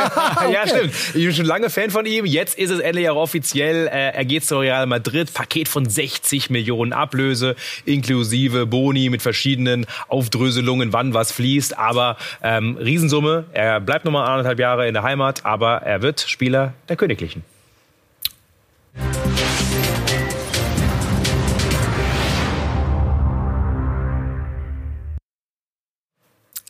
Ja, 0.52 0.66
stimmt. 0.68 0.94
Ich 1.14 1.26
bin 1.26 1.34
schon 1.34 1.46
lange 1.46 1.70
Fan 1.70 1.90
von 1.92 2.06
ihm. 2.06 2.26
Jetzt 2.26 2.58
ist 2.58 2.70
es 2.70 2.80
endlich 2.80 3.10
auch 3.10 3.18
offiziell. 3.18 3.88
Äh, 3.88 4.12
er 4.12 4.26
geht 4.26 4.46
zu 4.46 4.58
Real 4.58 4.86
Madrid. 4.88 5.34
Paket 5.34 5.68
von 5.68 5.88
60 5.88 6.50
Millionen 6.50 6.94
Ablöse, 6.94 7.56
inklusive 7.86 8.66
Boni 8.66 9.10
mit 9.10 9.22
verschiedenen 9.22 9.86
Aufdröselungen, 10.08 10.94
wann 10.94 11.14
was 11.14 11.32
fließt. 11.32 11.78
Aber 11.78 12.18
ähm, 12.42 12.78
Riesensumme. 12.78 13.46
Er 13.54 13.80
bleibt 13.80 14.06
nochmal 14.06 14.28
anderthalb 14.28 14.60
Jahre 14.60 14.88
in 14.88 14.94
der 14.94 15.04
Heimat, 15.04 15.46
aber 15.46 15.78
er 15.78 16.02
wird 16.02 16.22
Spieler 16.22 16.74
der 16.88 16.96
Königlichen. 16.96 17.44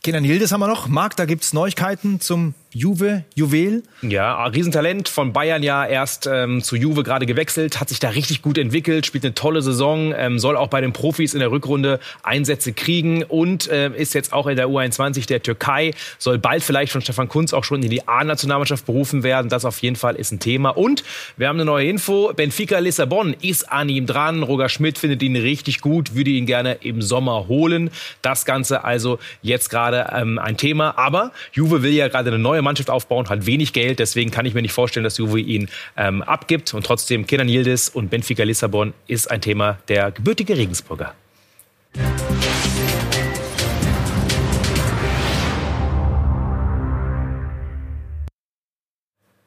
Kenan 0.03 0.23
Yildiz 0.23 0.51
haben 0.51 0.61
wir 0.61 0.67
noch. 0.67 0.87
Marc, 0.87 1.17
da 1.17 1.25
gibt's 1.25 1.51
Neuigkeiten 1.51 2.21
zum 2.21 2.53
Juve, 2.71 3.23
Juwel. 3.33 3.81
Ja, 4.03 4.45
Riesentalent 4.45 5.09
von 5.09 5.33
Bayern 5.33 5.63
ja 5.63 5.87
erst 5.87 6.29
ähm, 6.31 6.61
zu 6.61 6.75
Juve 6.75 7.01
gerade 7.01 7.25
gewechselt, 7.25 7.79
hat 7.79 7.89
sich 7.89 7.99
da 7.99 8.09
richtig 8.09 8.43
gut 8.43 8.59
entwickelt, 8.59 9.07
spielt 9.07 9.25
eine 9.25 9.33
tolle 9.33 9.63
Saison, 9.63 10.13
ähm, 10.15 10.37
soll 10.37 10.55
auch 10.55 10.67
bei 10.67 10.79
den 10.79 10.93
Profis 10.93 11.33
in 11.33 11.39
der 11.39 11.49
Rückrunde 11.49 11.99
Einsätze 12.21 12.71
kriegen 12.71 13.23
und 13.23 13.67
ähm, 13.71 13.95
ist 13.95 14.13
jetzt 14.13 14.33
auch 14.33 14.45
in 14.45 14.55
der 14.55 14.67
U21 14.67 15.25
der 15.25 15.41
Türkei, 15.41 15.95
soll 16.19 16.37
bald 16.37 16.61
vielleicht 16.61 16.91
von 16.91 17.01
Stefan 17.01 17.27
Kunz 17.27 17.53
auch 17.53 17.63
schon 17.63 17.81
in 17.81 17.89
die 17.89 18.07
A-Nationalmannschaft 18.07 18.85
berufen 18.85 19.23
werden. 19.23 19.49
Das 19.49 19.65
auf 19.65 19.79
jeden 19.81 19.95
Fall 19.95 20.15
ist 20.15 20.31
ein 20.31 20.39
Thema. 20.39 20.69
Und 20.69 21.03
wir 21.37 21.47
haben 21.47 21.55
eine 21.55 21.65
neue 21.65 21.87
Info. 21.87 22.31
Benfica 22.35 22.77
Lissabon 22.77 23.35
ist 23.41 23.71
an 23.71 23.89
ihm 23.89 24.05
dran. 24.05 24.43
Roger 24.43 24.69
Schmidt 24.69 24.99
findet 24.99 25.23
ihn 25.23 25.35
richtig 25.35 25.81
gut, 25.81 26.13
würde 26.13 26.29
ihn 26.29 26.45
gerne 26.45 26.73
im 26.81 27.01
Sommer 27.01 27.47
holen. 27.47 27.89
Das 28.21 28.45
Ganze 28.45 28.83
also 28.83 29.17
jetzt 29.41 29.69
gerade 29.69 30.11
ähm, 30.13 30.37
ein 30.37 30.55
Thema. 30.55 30.97
Aber 30.99 31.31
Juve 31.51 31.81
will 31.81 31.93
ja 31.93 32.09
gerade 32.09 32.29
eine 32.29 32.37
neue 32.37 32.58
Mannschaft 32.61 32.89
aufbauen, 32.89 33.29
hat 33.29 33.45
wenig 33.45 33.73
Geld. 33.73 33.99
Deswegen 33.99 34.31
kann 34.31 34.45
ich 34.45 34.53
mir 34.53 34.61
nicht 34.61 34.73
vorstellen, 34.73 35.03
dass 35.03 35.17
Juve 35.17 35.39
ihn 35.39 35.69
ähm, 35.97 36.21
abgibt. 36.21 36.73
Und 36.73 36.85
trotzdem, 36.85 37.27
Kenan 37.27 37.49
Yildiz 37.49 37.89
und 37.89 38.09
Benfica 38.09 38.43
Lissabon 38.43 38.93
ist 39.07 39.29
ein 39.29 39.41
Thema 39.41 39.79
der 39.87 40.11
gebürtige 40.11 40.57
Regensburger. 40.57 41.13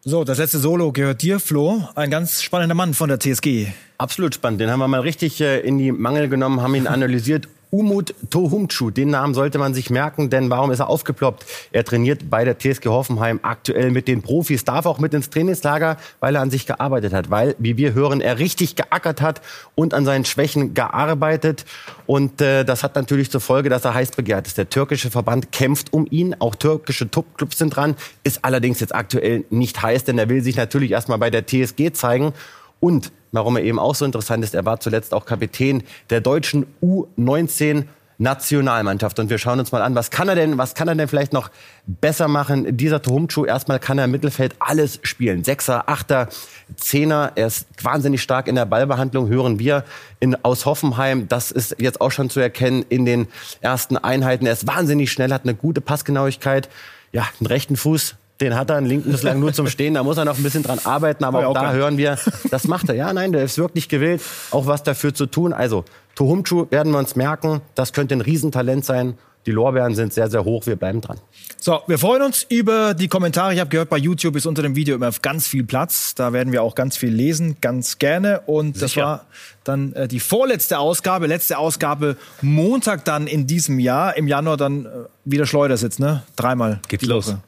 So, 0.04 0.24
das 0.24 0.38
letzte 0.38 0.58
Solo 0.58 0.90
gehört 0.90 1.22
dir, 1.22 1.38
Flo. 1.38 1.88
Ein 1.94 2.10
ganz 2.10 2.42
spannender 2.42 2.74
Mann 2.74 2.92
von 2.92 3.08
der 3.08 3.20
TSG. 3.20 3.68
Absolut 3.98 4.34
spannend. 4.34 4.60
Den 4.60 4.68
haben 4.68 4.80
wir 4.80 4.88
mal 4.88 5.00
richtig 5.00 5.40
äh, 5.40 5.60
in 5.60 5.78
die 5.78 5.92
Mangel 5.92 6.28
genommen, 6.28 6.60
haben 6.60 6.74
ihn 6.74 6.88
analysiert. 6.88 7.46
Umut 7.74 8.14
Tohumchu, 8.28 8.90
den 8.90 9.08
Namen 9.08 9.32
sollte 9.32 9.56
man 9.56 9.72
sich 9.72 9.88
merken, 9.88 10.28
denn 10.28 10.50
warum 10.50 10.70
ist 10.70 10.80
er 10.80 10.90
aufgeploppt? 10.90 11.46
Er 11.72 11.84
trainiert 11.84 12.28
bei 12.28 12.44
der 12.44 12.58
TSG 12.58 12.84
Hoffenheim 12.88 13.40
aktuell 13.42 13.90
mit 13.90 14.08
den 14.08 14.20
Profis, 14.20 14.66
darf 14.66 14.84
auch 14.84 14.98
mit 14.98 15.14
ins 15.14 15.30
Trainingslager, 15.30 15.96
weil 16.20 16.34
er 16.34 16.42
an 16.42 16.50
sich 16.50 16.66
gearbeitet 16.66 17.14
hat, 17.14 17.30
weil, 17.30 17.56
wie 17.58 17.78
wir 17.78 17.94
hören, 17.94 18.20
er 18.20 18.38
richtig 18.38 18.76
geackert 18.76 19.22
hat 19.22 19.40
und 19.74 19.94
an 19.94 20.04
seinen 20.04 20.26
Schwächen 20.26 20.74
gearbeitet. 20.74 21.64
Und 22.04 22.42
äh, 22.42 22.66
das 22.66 22.82
hat 22.82 22.94
natürlich 22.94 23.30
zur 23.30 23.40
Folge, 23.40 23.70
dass 23.70 23.86
er 23.86 23.94
heiß 23.94 24.10
begehrt 24.10 24.46
ist. 24.46 24.58
Der 24.58 24.68
türkische 24.68 25.10
Verband 25.10 25.50
kämpft 25.50 25.94
um 25.94 26.06
ihn, 26.10 26.36
auch 26.40 26.54
türkische 26.54 27.10
Top-Clubs 27.10 27.56
sind 27.56 27.74
dran, 27.74 27.96
ist 28.22 28.44
allerdings 28.44 28.80
jetzt 28.80 28.94
aktuell 28.94 29.46
nicht 29.48 29.80
heiß, 29.80 30.04
denn 30.04 30.18
er 30.18 30.28
will 30.28 30.42
sich 30.42 30.56
natürlich 30.56 30.90
erstmal 30.90 31.16
bei 31.16 31.30
der 31.30 31.46
TSG 31.46 31.92
zeigen. 31.94 32.34
Und 32.80 33.12
warum 33.32 33.56
er 33.56 33.64
eben 33.64 33.78
auch 33.78 33.94
so 33.94 34.04
interessant 34.04 34.44
ist, 34.44 34.54
er 34.54 34.64
war 34.64 34.80
zuletzt 34.80 35.12
auch 35.12 35.26
Kapitän 35.26 35.82
der 36.10 36.20
deutschen 36.20 36.66
U19 36.82 37.86
Nationalmannschaft. 38.22 39.18
Und 39.18 39.30
wir 39.30 39.38
schauen 39.38 39.58
uns 39.58 39.72
mal 39.72 39.82
an, 39.82 39.94
was 39.94 40.10
kann 40.10 40.28
er 40.28 40.34
denn, 40.34 40.56
was 40.56 40.74
kann 40.74 40.88
er 40.88 40.94
denn 40.94 41.08
vielleicht 41.08 41.32
noch 41.32 41.50
besser 41.86 42.28
machen? 42.28 42.76
Dieser 42.76 43.02
Tohumchu, 43.02 43.44
erstmal 43.44 43.80
kann 43.80 43.98
er 43.98 44.04
im 44.04 44.12
Mittelfeld 44.12 44.54
alles 44.60 45.00
spielen. 45.02 45.44
Sechser, 45.44 45.88
Achter, 45.88 46.28
Zehner. 46.76 47.32
Er 47.34 47.48
ist 47.48 47.66
wahnsinnig 47.82 48.22
stark 48.22 48.46
in 48.46 48.54
der 48.54 48.64
Ballbehandlung, 48.64 49.28
hören 49.28 49.58
wir 49.58 49.84
in, 50.20 50.36
aus 50.44 50.66
Hoffenheim. 50.66 51.28
Das 51.28 51.50
ist 51.50 51.76
jetzt 51.78 52.00
auch 52.00 52.10
schon 52.10 52.30
zu 52.30 52.40
erkennen 52.40 52.84
in 52.88 53.04
den 53.04 53.26
ersten 53.60 53.96
Einheiten. 53.96 54.46
Er 54.46 54.52
ist 54.52 54.66
wahnsinnig 54.66 55.10
schnell, 55.10 55.32
hat 55.32 55.42
eine 55.42 55.54
gute 55.54 55.80
Passgenauigkeit. 55.80 56.68
Ja, 57.12 57.28
einen 57.40 57.46
rechten 57.46 57.76
Fuß, 57.76 58.14
den 58.42 58.56
hat 58.56 58.70
er, 58.70 58.76
einen 58.76 58.86
linken 58.86 59.12
bislang 59.12 59.40
nur 59.40 59.52
zum 59.52 59.66
Stehen. 59.68 59.94
Da 59.94 60.02
muss 60.02 60.16
er 60.16 60.24
noch 60.24 60.36
ein 60.36 60.42
bisschen 60.42 60.62
dran 60.62 60.80
arbeiten. 60.84 61.24
Aber 61.24 61.40
Ja, 61.42 61.46
auch 61.46 61.56
auch 61.56 61.60
da 61.60 61.72
hören 61.72 61.96
wir, 61.96 62.18
das 62.50 62.66
macht 62.66 62.88
er. 62.88 62.94
Ja, 62.94 63.12
nein, 63.12 63.32
der 63.32 63.44
ist 63.44 63.58
wirklich 63.58 63.88
gewillt, 63.88 64.22
auch 64.50 64.66
was 64.66 64.82
dafür 64.82 65.14
zu 65.14 65.26
tun. 65.26 65.52
Also, 65.52 65.84
Tohumchu 66.14 66.66
werden 66.70 66.92
wir 66.92 66.98
uns 66.98 67.16
merken. 67.16 67.60
Das 67.74 67.92
könnte 67.92 68.14
ein 68.14 68.20
Riesentalent 68.20 68.84
sein. 68.84 69.14
Die 69.46 69.50
Lorbeeren 69.50 69.94
sind 69.96 70.12
sehr, 70.12 70.30
sehr 70.30 70.44
hoch. 70.44 70.66
Wir 70.66 70.76
bleiben 70.76 71.00
dran. 71.00 71.18
So, 71.58 71.80
wir 71.88 71.98
freuen 71.98 72.22
uns 72.22 72.44
über 72.48 72.94
die 72.94 73.08
Kommentare. 73.08 73.52
Ich 73.54 73.60
habe 73.60 73.70
gehört, 73.70 73.88
bei 73.88 73.96
YouTube 73.96 74.36
ist 74.36 74.46
unter 74.46 74.62
dem 74.62 74.76
Video 74.76 74.94
immer 74.94 75.10
ganz 75.20 75.48
viel 75.48 75.64
Platz. 75.64 76.14
Da 76.14 76.32
werden 76.32 76.52
wir 76.52 76.62
auch 76.62 76.76
ganz 76.76 76.96
viel 76.96 77.12
lesen, 77.12 77.56
ganz 77.60 77.98
gerne. 77.98 78.42
Und 78.46 78.80
das 78.80 78.92
Sicher. 78.92 79.02
war 79.04 79.26
dann 79.64 79.92
äh, 79.94 80.06
die 80.06 80.20
vorletzte 80.20 80.78
Ausgabe, 80.78 81.26
letzte 81.26 81.58
Ausgabe 81.58 82.16
Montag 82.40 83.04
dann 83.04 83.26
in 83.26 83.46
diesem 83.48 83.80
Jahr. 83.80 84.16
Im 84.16 84.28
Januar 84.28 84.56
dann 84.56 84.86
äh, 84.86 84.88
wieder 85.24 85.46
Schleudersitz, 85.46 85.98
ne? 85.98 86.22
Dreimal. 86.36 86.80
Geht's 86.86 87.04
los. 87.04 87.28
Woche. 87.28 87.40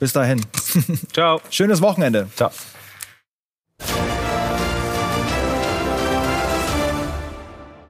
Bis 0.00 0.12
dahin. 0.12 0.44
Ciao. 1.12 1.40
Schönes 1.50 1.80
Wochenende. 1.80 2.28
Ciao. 2.36 2.50